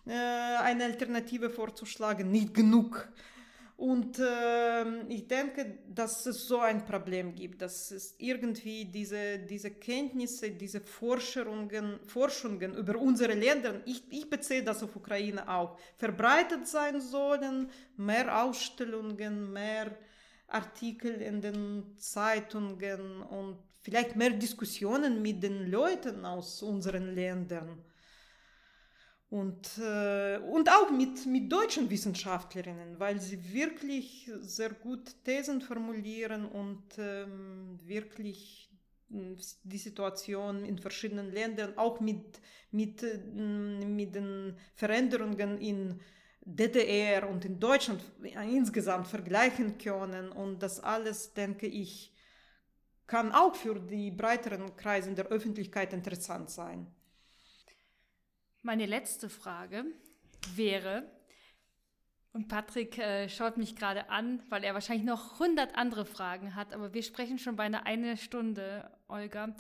[0.07, 3.13] Äh, eine Alternative vorzuschlagen, nicht genug.
[3.81, 9.71] Und äh, ich denke, dass es so ein Problem gibt, dass es irgendwie diese, diese
[9.71, 16.69] Kenntnisse, diese Forschungen, Forschungen über unsere Länder, ich, ich beziehe das auf Ukraine auch, verbreitet
[16.69, 19.97] sein sollen, mehr Ausstellungen, mehr
[20.49, 27.83] Artikel in den Zeitungen und vielleicht mehr Diskussionen mit den Leuten aus unseren Ländern.
[29.31, 36.47] Und, äh, und auch mit, mit deutschen Wissenschaftlerinnen, weil sie wirklich sehr gut Thesen formulieren
[36.47, 38.69] und ähm, wirklich
[39.09, 42.41] hm, die Situation in verschiedenen Ländern, auch mit,
[42.73, 46.01] mit, hm, mit den Veränderungen in
[46.41, 50.33] DDR und in Deutschland insgesamt vergleichen können.
[50.33, 52.13] Und das alles, denke ich,
[53.07, 56.87] kann auch für die breiteren Kreise der Öffentlichkeit interessant sein.
[58.63, 59.87] Meine letzte Frage
[60.55, 61.11] wäre,
[62.33, 66.73] und Patrick äh, schaut mich gerade an, weil er wahrscheinlich noch 100 andere Fragen hat,
[66.73, 69.57] aber wir sprechen schon bei einer eine Stunde, Olga,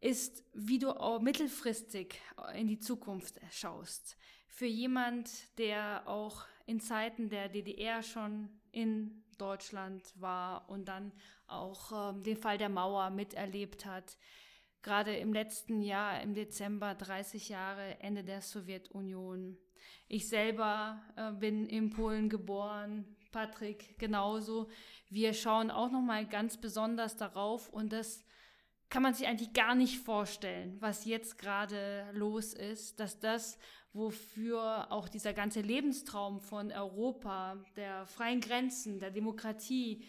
[0.00, 2.20] ist, wie du auch mittelfristig
[2.54, 4.16] in die Zukunft schaust.
[4.46, 11.10] Für jemand, der auch in Zeiten der DDR schon in Deutschland war und dann
[11.46, 14.16] auch ähm, den Fall der Mauer miterlebt hat
[14.84, 19.56] gerade im letzten Jahr, im Dezember, 30 Jahre Ende der Sowjetunion.
[20.06, 24.68] Ich selber äh, bin in Polen geboren, Patrick genauso.
[25.08, 28.24] Wir schauen auch noch mal ganz besonders darauf und das
[28.90, 33.58] kann man sich eigentlich gar nicht vorstellen, was jetzt gerade los ist, dass das,
[33.92, 40.04] wofür auch dieser ganze Lebenstraum von Europa, der freien Grenzen, der Demokratie,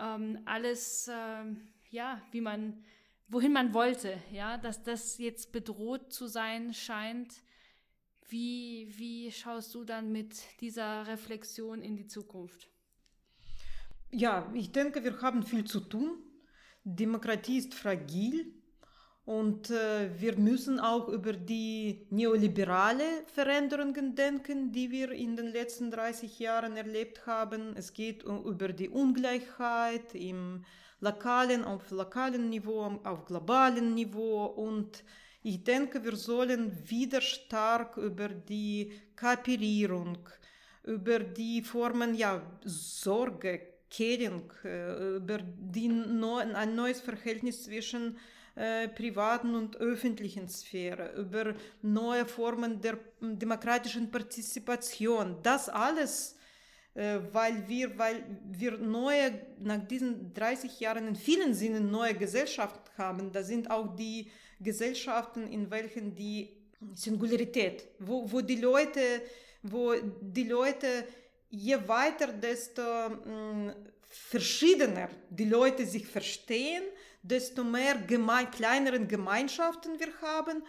[0.00, 2.82] ähm, alles, ähm, ja, wie man
[3.28, 7.42] wohin man wollte, ja, dass das jetzt bedroht zu sein scheint.
[8.28, 12.68] Wie, wie schaust du dann mit dieser Reflexion in die Zukunft?
[14.10, 16.18] Ja, ich denke, wir haben viel zu tun.
[16.84, 18.54] Demokratie ist fragil
[19.24, 25.90] und äh, wir müssen auch über die neoliberale Veränderungen denken, die wir in den letzten
[25.90, 27.74] 30 Jahren erlebt haben.
[27.74, 30.64] Es geht um, über die Ungleichheit im
[31.04, 35.04] lokalen, auf lokalem Niveau, auf globalem Niveau und
[35.42, 40.18] ich denke, wir sollen wieder stark über die Kooperierung,
[40.84, 48.16] über die Formen, ja, Sorge, Caring, äh, über die neu, ein neues Verhältnis zwischen
[48.56, 55.36] äh, privaten und öffentlichen Sphäre, über neue Formen der demokratischen Partizipation.
[55.42, 56.33] Das alles
[56.94, 63.32] weil wir, weil wir neue, nach diesen 30 Jahren in vielen Sinnen neue Gesellschaften haben.
[63.32, 64.30] Da sind auch die
[64.60, 66.50] Gesellschaften, in welchen die
[66.94, 69.22] Singularität, wo, wo die Leute,
[69.62, 71.06] wo die Leute
[71.50, 73.74] je weiter, desto mh, mm,
[74.08, 76.84] verschiedener die Leute sich verstehen,
[77.22, 80.62] desto mehr geme kleineren Gemeinschaften wir haben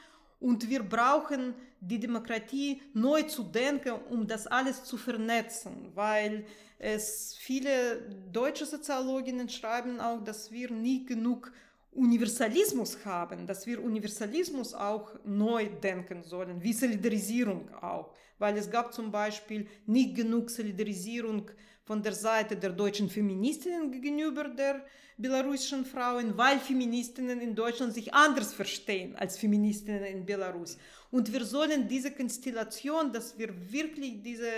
[0.45, 6.45] und wir brauchen die Demokratie neu zu denken, um das alles zu vernetzen, weil
[6.77, 11.51] es viele deutsche Soziologinnen schreiben auch, dass wir nie genug
[11.93, 18.93] Universalismus haben, dass wir Universalismus auch neu denken sollen, wie Solidarisierung auch, weil es gab
[18.93, 21.49] zum Beispiel nicht genug Solidarisierung
[21.85, 24.83] von der Seite der deutschen Feministinnen gegenüber der
[25.17, 30.77] belarussischen Frauen, weil Feministinnen in Deutschland sich anders verstehen als Feministinnen in Belarus.
[31.11, 34.49] Und wir sollen diese Konstellation, dass wir wirklich diese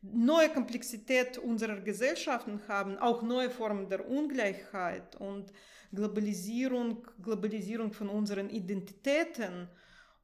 [0.00, 5.52] neue Komplexität unserer Gesellschaften haben, auch neue Formen der Ungleichheit und
[5.94, 9.68] Globalisierung, Globalisierung von unseren Identitäten.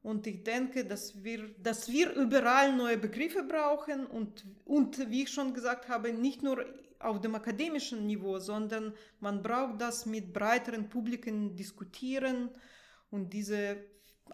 [0.02, 5.30] Und ich denke, dass wir, dass wir überall neue Begriffe brauchen und, und wie ich
[5.30, 6.64] schon gesagt habe, nicht nur
[7.00, 12.50] auf dem akademischen Niveau, sondern man braucht das mit breiteren Publiken diskutieren
[13.10, 13.76] und diese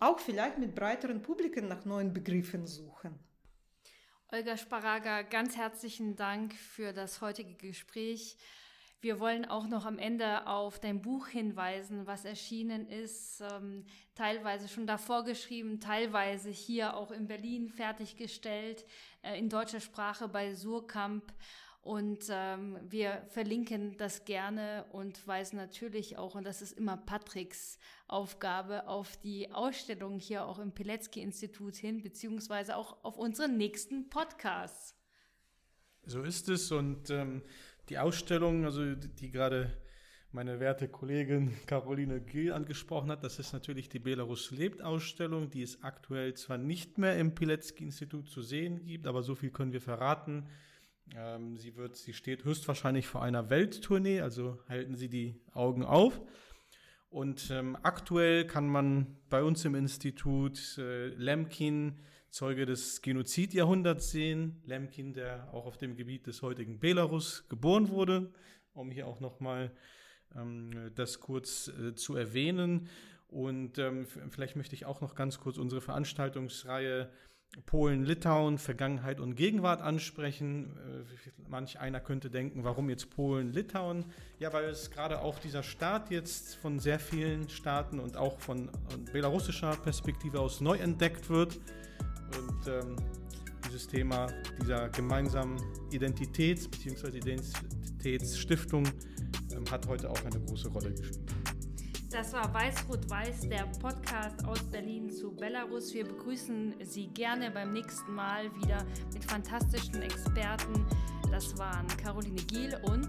[0.00, 3.18] auch vielleicht mit breiteren Publiken nach neuen Begriffen suchen.
[4.32, 8.36] Olga Sparaga, ganz herzlichen Dank für das heutige Gespräch.
[9.04, 13.84] Wir wollen auch noch am Ende auf dein Buch hinweisen, was erschienen ist, ähm,
[14.14, 18.86] teilweise schon davor geschrieben, teilweise hier auch in Berlin fertiggestellt,
[19.20, 21.34] äh, in deutscher Sprache bei Surkamp.
[21.82, 27.78] Und ähm, wir verlinken das gerne und weisen natürlich auch, und das ist immer Patricks
[28.08, 34.94] Aufgabe, auf die Ausstellung hier auch im Pilecki-Institut hin, beziehungsweise auch auf unseren nächsten Podcasts.
[36.06, 36.70] So ist es.
[36.72, 37.42] Und ähm,
[37.88, 39.70] die Ausstellung, also die, die gerade
[40.32, 45.62] meine werte Kollegin Caroline Gill angesprochen hat, das ist natürlich die Belarus lebt Ausstellung, die
[45.62, 49.80] es aktuell zwar nicht mehr im Pilecki-Institut zu sehen gibt, aber so viel können wir
[49.80, 50.48] verraten
[51.16, 56.20] ähm, sie wird, sie steht höchstwahrscheinlich vor einer Welttournee, also halten Sie die Augen auf.
[57.10, 62.00] Und ähm, aktuell kann man bei uns im Institut äh, Lemkin,
[62.34, 64.60] Zeuge des Genozidjahrhunderts sehen.
[64.66, 68.32] Lemkin, der auch auf dem Gebiet des heutigen Belarus geboren wurde,
[68.72, 69.70] um hier auch nochmal
[70.34, 72.88] ähm, das kurz äh, zu erwähnen.
[73.28, 77.08] Und ähm, vielleicht möchte ich auch noch ganz kurz unsere Veranstaltungsreihe
[77.66, 80.76] Polen, Litauen, Vergangenheit und Gegenwart ansprechen.
[80.76, 84.06] Äh, manch einer könnte denken, warum jetzt Polen, Litauen?
[84.40, 88.72] Ja, weil es gerade auch dieser Staat jetzt von sehr vielen Staaten und auch von
[89.12, 91.60] belarussischer Perspektive aus neu entdeckt wird.
[92.38, 92.96] Und ähm,
[93.66, 94.26] dieses Thema
[94.60, 95.58] dieser gemeinsamen
[95.90, 97.18] Identitäts- bzw.
[97.18, 98.84] Identitätsstiftung
[99.52, 101.34] ähm, hat heute auch eine große Rolle gespielt.
[102.10, 105.92] Das war Weiß-Rot-Weiß, der Podcast aus Berlin zu Belarus.
[105.92, 110.86] Wir begrüßen Sie gerne beim nächsten Mal wieder mit fantastischen Experten.
[111.32, 113.08] Das waren Caroline Giel und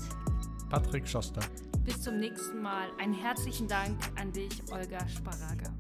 [0.72, 1.42] Patrick Schoster.
[1.84, 2.88] Bis zum nächsten Mal.
[2.98, 5.72] Einen herzlichen Dank an dich, Olga Sparaga.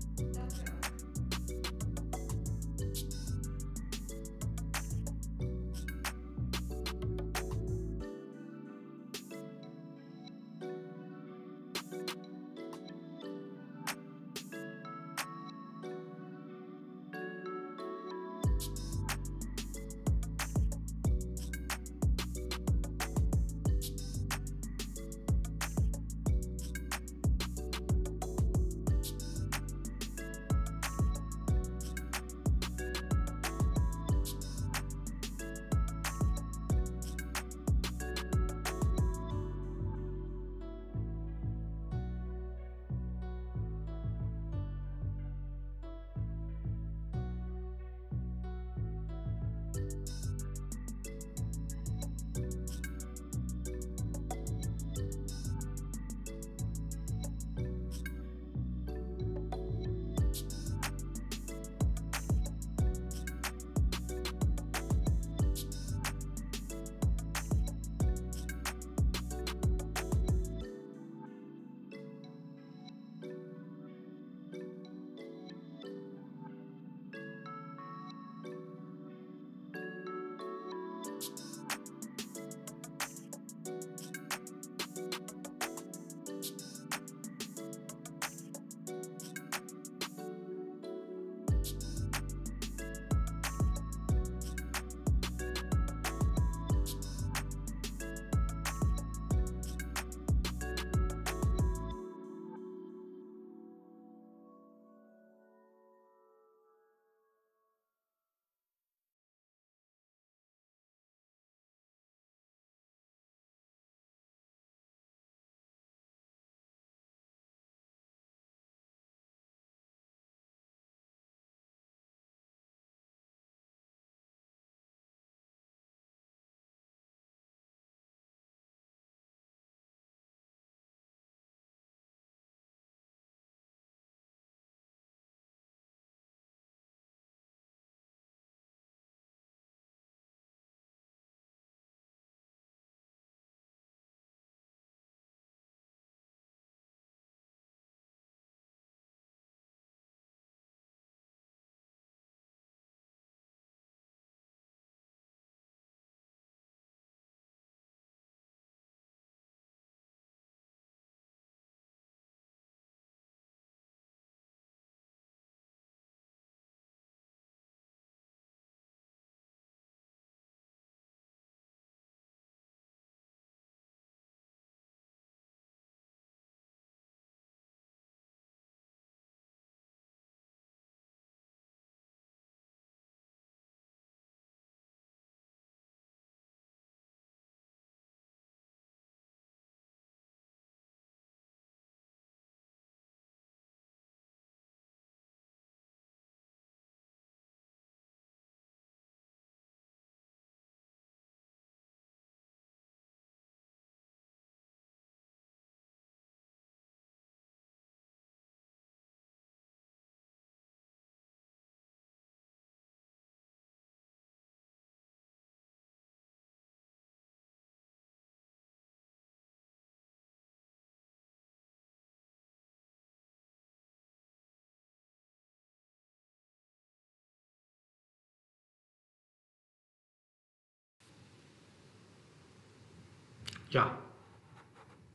[233.76, 233.92] Ja,